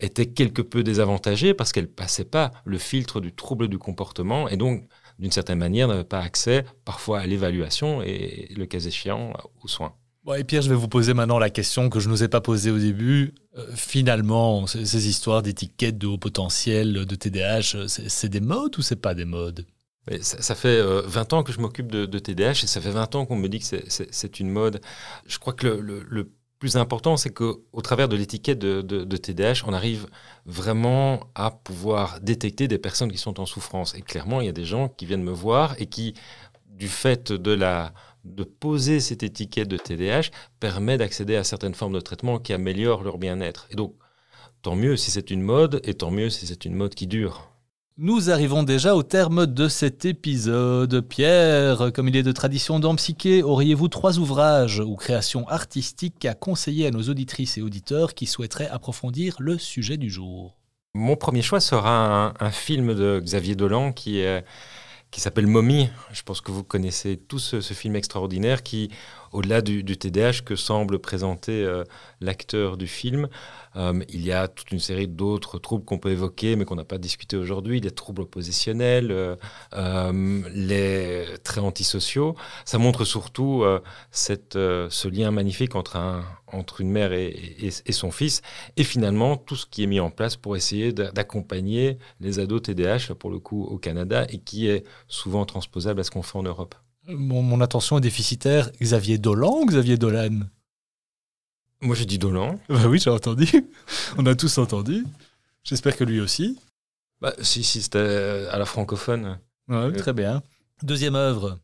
étaient 0.00 0.26
quelque 0.26 0.62
peu 0.62 0.82
désavantagées 0.82 1.54
parce 1.54 1.72
qu'elles 1.72 1.90
passaient 1.90 2.24
pas 2.24 2.50
le 2.64 2.78
filtre 2.78 3.20
du 3.20 3.32
trouble 3.34 3.68
du 3.68 3.78
comportement 3.78 4.48
et 4.48 4.56
donc, 4.56 4.84
d'une 5.18 5.30
certaine 5.30 5.58
manière, 5.58 5.88
n'avaient 5.88 6.04
pas 6.04 6.20
accès 6.20 6.64
parfois 6.84 7.20
à 7.20 7.26
l'évaluation 7.26 8.02
et, 8.02 8.48
le 8.56 8.66
cas 8.66 8.80
échéant, 8.80 9.34
aux 9.62 9.68
soins. 9.68 9.94
Et 10.38 10.44
Pierre, 10.44 10.62
je 10.62 10.68
vais 10.68 10.76
vous 10.76 10.88
poser 10.88 11.14
maintenant 11.14 11.38
la 11.38 11.50
question 11.50 11.88
que 11.88 12.00
je 12.00 12.08
ne 12.08 12.12
nous 12.12 12.22
ai 12.22 12.28
pas 12.28 12.40
posée 12.40 12.70
au 12.70 12.78
début. 12.78 13.34
Euh, 13.56 13.66
finalement, 13.74 14.66
ces, 14.66 15.08
histoires 15.08 15.42
d'étiquettes 15.42 15.98
de 15.98 16.06
haut 16.06 16.18
potentiel, 16.18 17.04
de 17.06 17.14
TDAH, 17.14 17.88
c'est 17.88 18.28
des 18.28 18.40
modes 18.40 18.78
ou 18.78 18.82
c'est 18.82 19.00
pas 19.00 19.14
des 19.14 19.24
modes? 19.24 19.66
Ça, 20.22 20.54
fait 20.54 20.80
20 20.82 21.32
euh, 21.32 21.36
ans 21.36 21.42
que 21.42 21.52
je 21.52 21.60
m'occupe 21.60 21.90
de, 21.90 22.18
TDAH 22.18 22.62
et 22.62 22.66
ça 22.66 22.80
fait 22.80 22.90
20 22.90 23.14
ans 23.14 23.26
qu'on 23.26 23.36
me 23.36 23.48
dit 23.48 23.60
que 23.60 23.66
c'est 23.88 24.40
une 24.40 24.50
mode. 24.50 24.80
Je 25.26 25.38
crois 25.38 25.52
que 25.52 25.66
le, 25.66 26.32
plus 26.58 26.76
important, 26.76 27.16
c'est 27.16 27.30
qu'au 27.30 27.80
travers 27.82 28.06
de 28.06 28.16
l'étiquette 28.16 28.58
de, 28.58 28.82
de, 28.82 29.16
TDAH, 29.16 29.62
on 29.66 29.72
arrive 29.72 30.08
vraiment 30.44 31.26
à 31.34 31.50
pouvoir 31.50 32.20
détecter 32.20 32.68
des 32.68 32.76
personnes 32.76 33.10
qui 33.10 33.16
sont 33.16 33.40
en 33.40 33.46
souffrance. 33.46 33.94
Et 33.94 34.02
clairement, 34.02 34.42
il 34.42 34.46
y 34.46 34.50
a 34.50 34.52
des 34.52 34.66
gens 34.66 34.88
qui 34.88 35.06
viennent 35.06 35.22
me 35.22 35.32
voir 35.32 35.74
et 35.78 35.86
qui, 35.86 36.12
du 36.68 36.88
fait 36.88 37.32
de 37.32 37.52
la 37.52 37.94
de 38.24 38.44
poser 38.44 39.00
cette 39.00 39.22
étiquette 39.22 39.68
de 39.68 39.76
TDAH 39.76 40.30
permet 40.58 40.98
d'accéder 40.98 41.36
à 41.36 41.44
certaines 41.44 41.74
formes 41.74 41.94
de 41.94 42.00
traitement 42.00 42.38
qui 42.38 42.52
améliorent 42.52 43.02
leur 43.02 43.18
bien-être. 43.18 43.66
Et 43.70 43.76
donc, 43.76 43.94
tant 44.62 44.76
mieux 44.76 44.96
si 44.96 45.10
c'est 45.10 45.30
une 45.30 45.42
mode, 45.42 45.80
et 45.84 45.94
tant 45.94 46.10
mieux 46.10 46.30
si 46.30 46.46
c'est 46.46 46.64
une 46.64 46.74
mode 46.74 46.94
qui 46.94 47.06
dure. 47.06 47.50
Nous 48.02 48.30
arrivons 48.30 48.62
déjà 48.62 48.96
au 48.96 49.02
terme 49.02 49.46
de 49.46 49.68
cet 49.68 50.06
épisode. 50.06 51.02
Pierre, 51.02 51.92
comme 51.92 52.08
il 52.08 52.16
est 52.16 52.22
de 52.22 52.32
tradition 52.32 52.80
dans 52.80 52.94
Psyché, 52.94 53.42
auriez-vous 53.42 53.88
trois 53.88 54.18
ouvrages 54.18 54.80
ou 54.80 54.96
créations 54.96 55.46
artistiques 55.48 56.24
à 56.24 56.32
conseiller 56.32 56.86
à 56.86 56.90
nos 56.90 57.02
auditrices 57.02 57.58
et 57.58 57.62
auditeurs 57.62 58.14
qui 58.14 58.24
souhaiteraient 58.24 58.70
approfondir 58.70 59.36
le 59.38 59.58
sujet 59.58 59.98
du 59.98 60.08
jour? 60.08 60.56
Mon 60.94 61.14
premier 61.14 61.42
choix 61.42 61.60
sera 61.60 62.32
un, 62.40 62.50
film 62.50 62.94
de 62.94 63.20
Xavier 63.22 63.54
Dolan 63.54 63.92
qui 63.92 64.22
qui 65.10 65.20
s'appelle 65.20 65.46
Mommy. 65.46 65.88
Je 66.12 66.22
pense 66.22 66.40
que 66.40 66.50
vous 66.50 66.64
connaissez 66.64 67.16
tous 67.16 67.60
ce, 67.60 67.74
film 67.74 67.96
extraordinaire 67.96 68.62
qui, 68.62 68.90
au-delà 69.32 69.62
du, 69.62 69.82
du, 69.82 69.96
TDAH 69.96 70.42
que 70.44 70.56
semble 70.56 70.98
présenter 70.98 71.64
euh, 71.64 71.84
l'acteur 72.20 72.76
du 72.76 72.86
film, 72.86 73.28
euh, 73.76 74.00
il 74.08 74.24
y 74.24 74.32
a 74.32 74.48
toute 74.48 74.72
une 74.72 74.80
série 74.80 75.06
d'autres 75.06 75.58
troubles 75.58 75.84
qu'on 75.84 75.98
peut 75.98 76.10
évoquer, 76.10 76.56
mais 76.56 76.64
qu'on 76.64 76.74
n'a 76.74 76.84
pas 76.84 76.98
discuté 76.98 77.36
aujourd'hui, 77.36 77.80
les 77.80 77.90
troubles 77.90 78.22
oppositionnels, 78.22 79.10
euh, 79.74 80.42
les 80.52 81.26
traits 81.44 81.62
antisociaux. 81.62 82.34
Ça 82.64 82.78
montre 82.78 83.04
surtout 83.04 83.64
ce 84.10 85.08
lien 85.08 85.30
magnifique 85.30 85.74
entre, 85.74 85.96
un, 85.96 86.24
entre 86.48 86.80
une 86.80 86.90
mère 86.90 87.12
et, 87.12 87.70
son 87.90 88.10
fils, 88.10 88.42
et 88.76 88.84
finalement 88.84 89.36
tout 89.36 89.56
ce 89.56 89.66
qui 89.66 89.84
est 89.84 89.86
mis 89.86 90.00
en 90.00 90.10
place 90.10 90.36
pour 90.36 90.56
essayer 90.56 90.92
d'accompagner 90.92 91.98
les 92.20 92.38
ados 92.38 92.62
TDAH, 92.62 93.14
pour 93.18 93.30
le 93.30 93.38
coup 93.38 93.64
au 93.64 93.78
Canada, 93.78 94.26
et 94.28 94.38
qui 94.38 94.68
est 94.68 94.84
souvent 95.06 95.44
transposable 95.44 96.00
à 96.00 96.04
ce 96.04 96.10
qu'on 96.10 96.22
fait 96.22 96.38
en 96.38 96.42
Europe. 96.42 96.74
Mon, 97.08 97.42
mon 97.42 97.60
attention 97.60 97.98
est 97.98 98.02
déficitaire. 98.02 98.70
Xavier 98.80 99.18
Dolan 99.18 99.60
ou 99.62 99.66
Xavier 99.66 99.96
Dolan? 99.96 100.40
Moi, 101.80 101.96
j'ai 101.96 102.06
dit 102.06 102.18
Dolan. 102.18 102.58
Bah 102.68 102.86
oui, 102.88 102.98
j'ai 102.98 103.10
entendu. 103.10 103.48
On 104.18 104.26
a 104.26 104.34
tous 104.34 104.58
entendu. 104.58 105.06
J'espère 105.64 105.96
que 105.96 106.04
lui 106.04 106.20
aussi. 106.20 106.58
Bah, 107.20 107.32
si, 107.40 107.64
si, 107.64 107.82
c'était 107.82 108.46
à 108.50 108.58
la 108.58 108.64
francophone. 108.64 109.38
Ouais, 109.68 109.92
très 109.92 110.12
bien. 110.12 110.42
Deuxième 110.82 111.14
œuvre. 111.14 111.58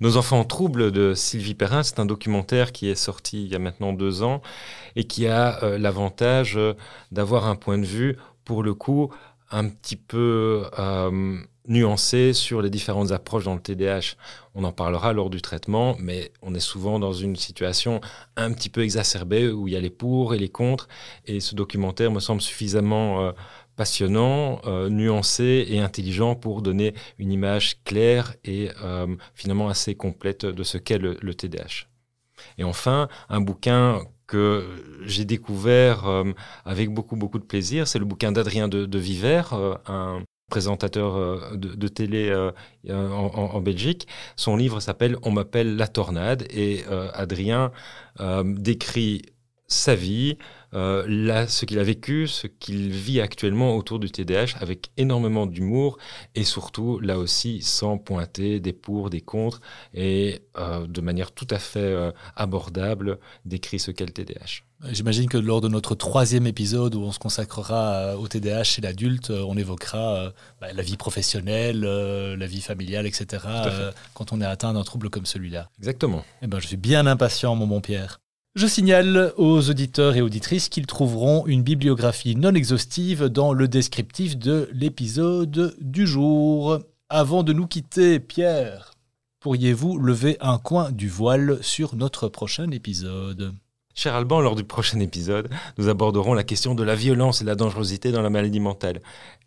Nos 0.00 0.18
enfants 0.18 0.40
en 0.40 0.44
trouble 0.44 0.92
de 0.92 1.14
Sylvie 1.14 1.54
Perrin, 1.54 1.82
c'est 1.82 1.98
un 1.98 2.04
documentaire 2.06 2.72
qui 2.72 2.88
est 2.88 2.94
sorti 2.94 3.44
il 3.44 3.50
y 3.50 3.54
a 3.54 3.58
maintenant 3.58 3.94
deux 3.94 4.22
ans 4.22 4.42
et 4.94 5.04
qui 5.04 5.26
a 5.26 5.62
euh, 5.62 5.78
l'avantage 5.78 6.58
euh, 6.58 6.74
d'avoir 7.12 7.46
un 7.46 7.56
point 7.56 7.78
de 7.78 7.86
vue, 7.86 8.16
pour 8.44 8.62
le 8.62 8.74
coup, 8.74 9.10
un 9.50 9.68
petit 9.70 9.96
peu 9.96 10.66
euh, 10.78 11.38
nuancé 11.68 12.32
sur 12.32 12.62
les 12.62 12.70
différentes 12.70 13.12
approches 13.12 13.44
dans 13.44 13.54
le 13.54 13.60
TDAH. 13.60 14.16
On 14.54 14.64
en 14.64 14.72
parlera 14.72 15.12
lors 15.12 15.30
du 15.30 15.42
traitement, 15.42 15.96
mais 15.98 16.32
on 16.42 16.54
est 16.54 16.60
souvent 16.60 16.98
dans 16.98 17.12
une 17.12 17.36
situation 17.36 18.00
un 18.36 18.52
petit 18.52 18.68
peu 18.68 18.82
exacerbée 18.82 19.48
où 19.48 19.68
il 19.68 19.74
y 19.74 19.76
a 19.76 19.80
les 19.80 19.90
pour 19.90 20.34
et 20.34 20.38
les 20.38 20.48
contre. 20.48 20.88
Et 21.26 21.40
ce 21.40 21.54
documentaire 21.54 22.10
me 22.10 22.20
semble 22.20 22.40
suffisamment 22.40 23.20
euh, 23.20 23.32
passionnant, 23.76 24.60
euh, 24.66 24.88
nuancé 24.88 25.66
et 25.68 25.80
intelligent 25.80 26.34
pour 26.34 26.62
donner 26.62 26.94
une 27.18 27.32
image 27.32 27.82
claire 27.84 28.34
et 28.44 28.70
euh, 28.82 29.06
finalement 29.34 29.68
assez 29.68 29.94
complète 29.94 30.46
de 30.46 30.62
ce 30.62 30.78
qu'est 30.78 30.98
le, 30.98 31.34
TDAH. 31.34 31.88
Et 32.58 32.64
enfin, 32.64 33.08
un 33.28 33.40
bouquin 33.40 34.02
que 34.26 34.66
j'ai 35.04 35.24
découvert 35.24 36.04
avec 36.64 36.90
beaucoup 36.90 37.14
beaucoup 37.14 37.38
de 37.38 37.44
plaisir, 37.44 37.86
c'est 37.86 38.00
le 38.00 38.04
bouquin 38.04 38.32
d'Adrien 38.32 38.66
de, 38.66 38.84
de 38.84 38.98
Viver, 38.98 39.42
un 39.86 40.22
présentateur 40.48 41.16
euh, 41.16 41.56
de, 41.56 41.88
télé 41.88 42.28
euh, 42.30 42.52
en, 42.88 43.60
Belgique. 43.60 44.06
Son 44.36 44.56
livre 44.56 44.80
s'appelle 44.80 45.16
On 45.22 45.30
m'appelle 45.30 45.76
la 45.76 45.88
tornade 45.88 46.46
et 46.50 46.84
euh, 46.90 47.10
Adrien 47.14 47.72
décrit 48.44 49.22
sa 49.68 49.94
vie, 49.94 50.38
là, 50.72 51.48
ce 51.48 51.66
qu'il 51.66 51.78
a 51.78 51.82
vécu, 51.82 52.28
ce 52.28 52.46
qu'il 52.46 52.90
vit 52.90 53.20
actuellement 53.20 53.76
autour 53.76 53.98
du 53.98 54.10
TDAH 54.10 54.56
avec 54.60 54.90
énormément 54.96 55.44
d'humour 55.46 55.98
et 56.34 56.44
surtout, 56.44 57.00
là 57.00 57.18
aussi, 57.18 57.60
sans 57.62 57.98
pointer 57.98 58.60
des 58.60 58.72
pour, 58.72 59.10
des 59.10 59.20
contre 59.20 59.60
et 59.92 60.40
de 60.56 61.00
manière 61.00 61.32
tout 61.32 61.48
à 61.50 61.58
fait 61.58 62.12
abordable, 62.36 63.18
décrit 63.44 63.78
ce 63.78 63.90
qu'est 63.90 64.06
le 64.06 64.12
TDAH. 64.12 64.65
J'imagine 64.84 65.28
que 65.28 65.38
lors 65.38 65.60
de 65.60 65.68
notre 65.68 65.94
troisième 65.94 66.46
épisode 66.46 66.94
où 66.94 67.00
on 67.00 67.12
se 67.12 67.18
consacrera 67.18 67.94
euh, 67.94 68.16
au 68.16 68.28
TDAH 68.28 68.64
chez 68.64 68.82
l'adulte, 68.82 69.30
euh, 69.30 69.44
on 69.48 69.56
évoquera 69.56 70.16
euh, 70.16 70.30
bah, 70.60 70.72
la 70.72 70.82
vie 70.82 70.96
professionnelle, 70.96 71.80
la 71.80 72.46
vie 72.46 72.60
familiale, 72.60 73.06
etc. 73.06 73.42
quand 74.14 74.32
on 74.32 74.40
est 74.40 74.46
atteint 74.46 74.74
d'un 74.74 74.84
trouble 74.84 75.08
comme 75.08 75.26
celui-là. 75.26 75.70
Exactement. 75.78 76.24
Eh 76.42 76.46
ben, 76.46 76.60
je 76.60 76.66
suis 76.66 76.76
bien 76.76 77.06
impatient, 77.06 77.54
mon 77.56 77.66
bon 77.66 77.80
Pierre. 77.80 78.20
Je 78.54 78.66
signale 78.66 79.32
aux 79.36 79.68
auditeurs 79.68 80.16
et 80.16 80.22
auditrices 80.22 80.68
qu'ils 80.68 80.86
trouveront 80.86 81.46
une 81.46 81.62
bibliographie 81.62 82.36
non 82.36 82.54
exhaustive 82.54 83.24
dans 83.24 83.52
le 83.52 83.68
descriptif 83.68 84.38
de 84.38 84.70
l'épisode 84.72 85.76
du 85.80 86.06
jour. 86.06 86.78
Avant 87.08 87.42
de 87.42 87.52
nous 87.52 87.66
quitter, 87.66 88.18
Pierre, 88.18 88.92
pourriez-vous 89.40 89.98
lever 89.98 90.38
un 90.40 90.58
coin 90.58 90.90
du 90.90 91.08
voile 91.08 91.58
sur 91.62 91.96
notre 91.96 92.28
prochain 92.28 92.70
épisode? 92.70 93.54
Cher 93.98 94.14
Alban, 94.14 94.42
lors 94.42 94.56
du 94.56 94.62
prochain 94.62 95.00
épisode, 95.00 95.48
nous 95.78 95.88
aborderons 95.88 96.34
la 96.34 96.44
question 96.44 96.74
de 96.74 96.84
la 96.84 96.94
violence 96.94 97.40
et 97.40 97.44
de 97.44 97.48
la 97.48 97.54
dangerosité 97.54 98.12
dans 98.12 98.20
la 98.20 98.28
maladie 98.28 98.60
mentale. 98.60 99.00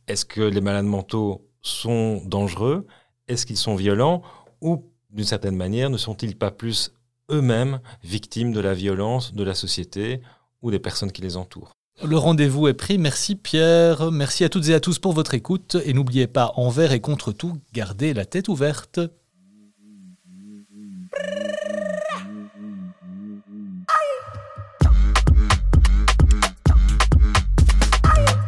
Est-ce 0.08 0.26
que 0.26 0.42
les 0.42 0.60
malades 0.60 0.88
mentaux 0.88 1.48
sont 1.62 2.24
dangereux? 2.26 2.88
Est-ce 3.28 3.46
qu'ils 3.46 3.58
sont 3.58 3.76
violents? 3.76 4.24
Ou, 4.62 4.92
d'une 5.12 5.24
certaine 5.24 5.56
manière, 5.56 5.92
ne 5.92 5.98
sont-ils 5.98 6.36
pas 6.36 6.50
plus 6.50 6.92
eux-mêmes 7.30 7.80
victimes 8.04 8.52
de 8.52 8.60
la 8.60 8.74
violence 8.74 9.36
de 9.36 9.44
la 9.44 9.54
société 9.54 10.20
ou 10.64 10.72
des 10.72 10.80
personnes 10.80 11.12
qui 11.12 11.22
les 11.22 11.38
entourent? 11.38 11.74
Le 12.04 12.18
rendez-vous 12.18 12.68
est 12.68 12.74
pris. 12.74 12.98
Merci 12.98 13.36
Pierre. 13.36 14.10
Merci 14.10 14.46
à 14.46 14.50
toutes 14.50 14.68
et 14.70 14.74
à 14.74 14.80
tous 14.80 14.98
pour 14.98 15.14
votre 15.14 15.36
écoute. 15.36 15.78
Et 15.86 15.94
n'oubliez 15.94 16.26
pas, 16.26 16.54
envers 16.56 16.92
et 16.92 17.02
contre 17.02 17.32
tout, 17.32 17.60
gardez 17.72 18.16
la 18.16 18.26
tête 18.26 18.48
ouverte. 18.48 19.00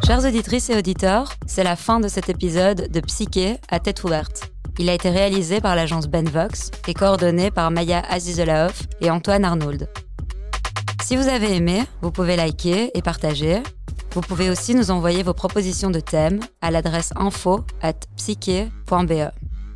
Chères 0.04 0.24
auditrices 0.24 0.68
et 0.68 0.76
auditeurs, 0.76 1.32
c'est 1.46 1.62
la 1.62 1.76
fin 1.76 2.00
de 2.00 2.08
cet 2.08 2.28
épisode 2.28 2.90
de 2.90 3.00
Psyché 3.00 3.58
à 3.70 3.78
tête 3.78 4.02
ouverte. 4.02 4.50
Il 4.78 4.90
a 4.90 4.94
été 4.94 5.10
réalisé 5.10 5.60
par 5.60 5.76
l'agence 5.76 6.08
Benvox 6.08 6.72
et 6.88 6.94
coordonné 6.94 7.52
par 7.52 7.70
Maya 7.70 8.02
Azizolaoff 8.10 8.82
et 9.00 9.10
Antoine 9.10 9.44
Arnould. 9.44 9.88
Si 11.04 11.14
vous 11.14 11.28
avez 11.28 11.54
aimé, 11.54 11.84
vous 12.00 12.10
pouvez 12.10 12.34
liker 12.34 12.90
et 12.94 13.02
partager. 13.02 13.62
Vous 14.12 14.22
pouvez 14.22 14.50
aussi 14.50 14.74
nous 14.74 14.90
envoyer 14.90 15.22
vos 15.22 15.34
propositions 15.34 15.90
de 15.90 16.00
thèmes 16.00 16.40
à 16.60 16.72
l'adresse 16.72 17.12
info 17.14 17.64
at 17.80 17.94
psyche.be. 18.16 19.30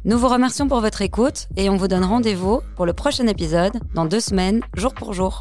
Nous 0.04 0.18
vous 0.18 0.28
remercions 0.28 0.66
pour 0.66 0.80
votre 0.80 1.02
écoute 1.02 1.46
et 1.56 1.70
on 1.70 1.76
vous 1.76 1.88
donne 1.88 2.04
rendez-vous 2.04 2.62
pour 2.74 2.84
le 2.84 2.92
prochain 2.92 3.28
épisode 3.28 3.78
dans 3.94 4.06
deux 4.06 4.20
semaines, 4.20 4.60
jour 4.76 4.92
pour 4.92 5.12
jour. 5.12 5.40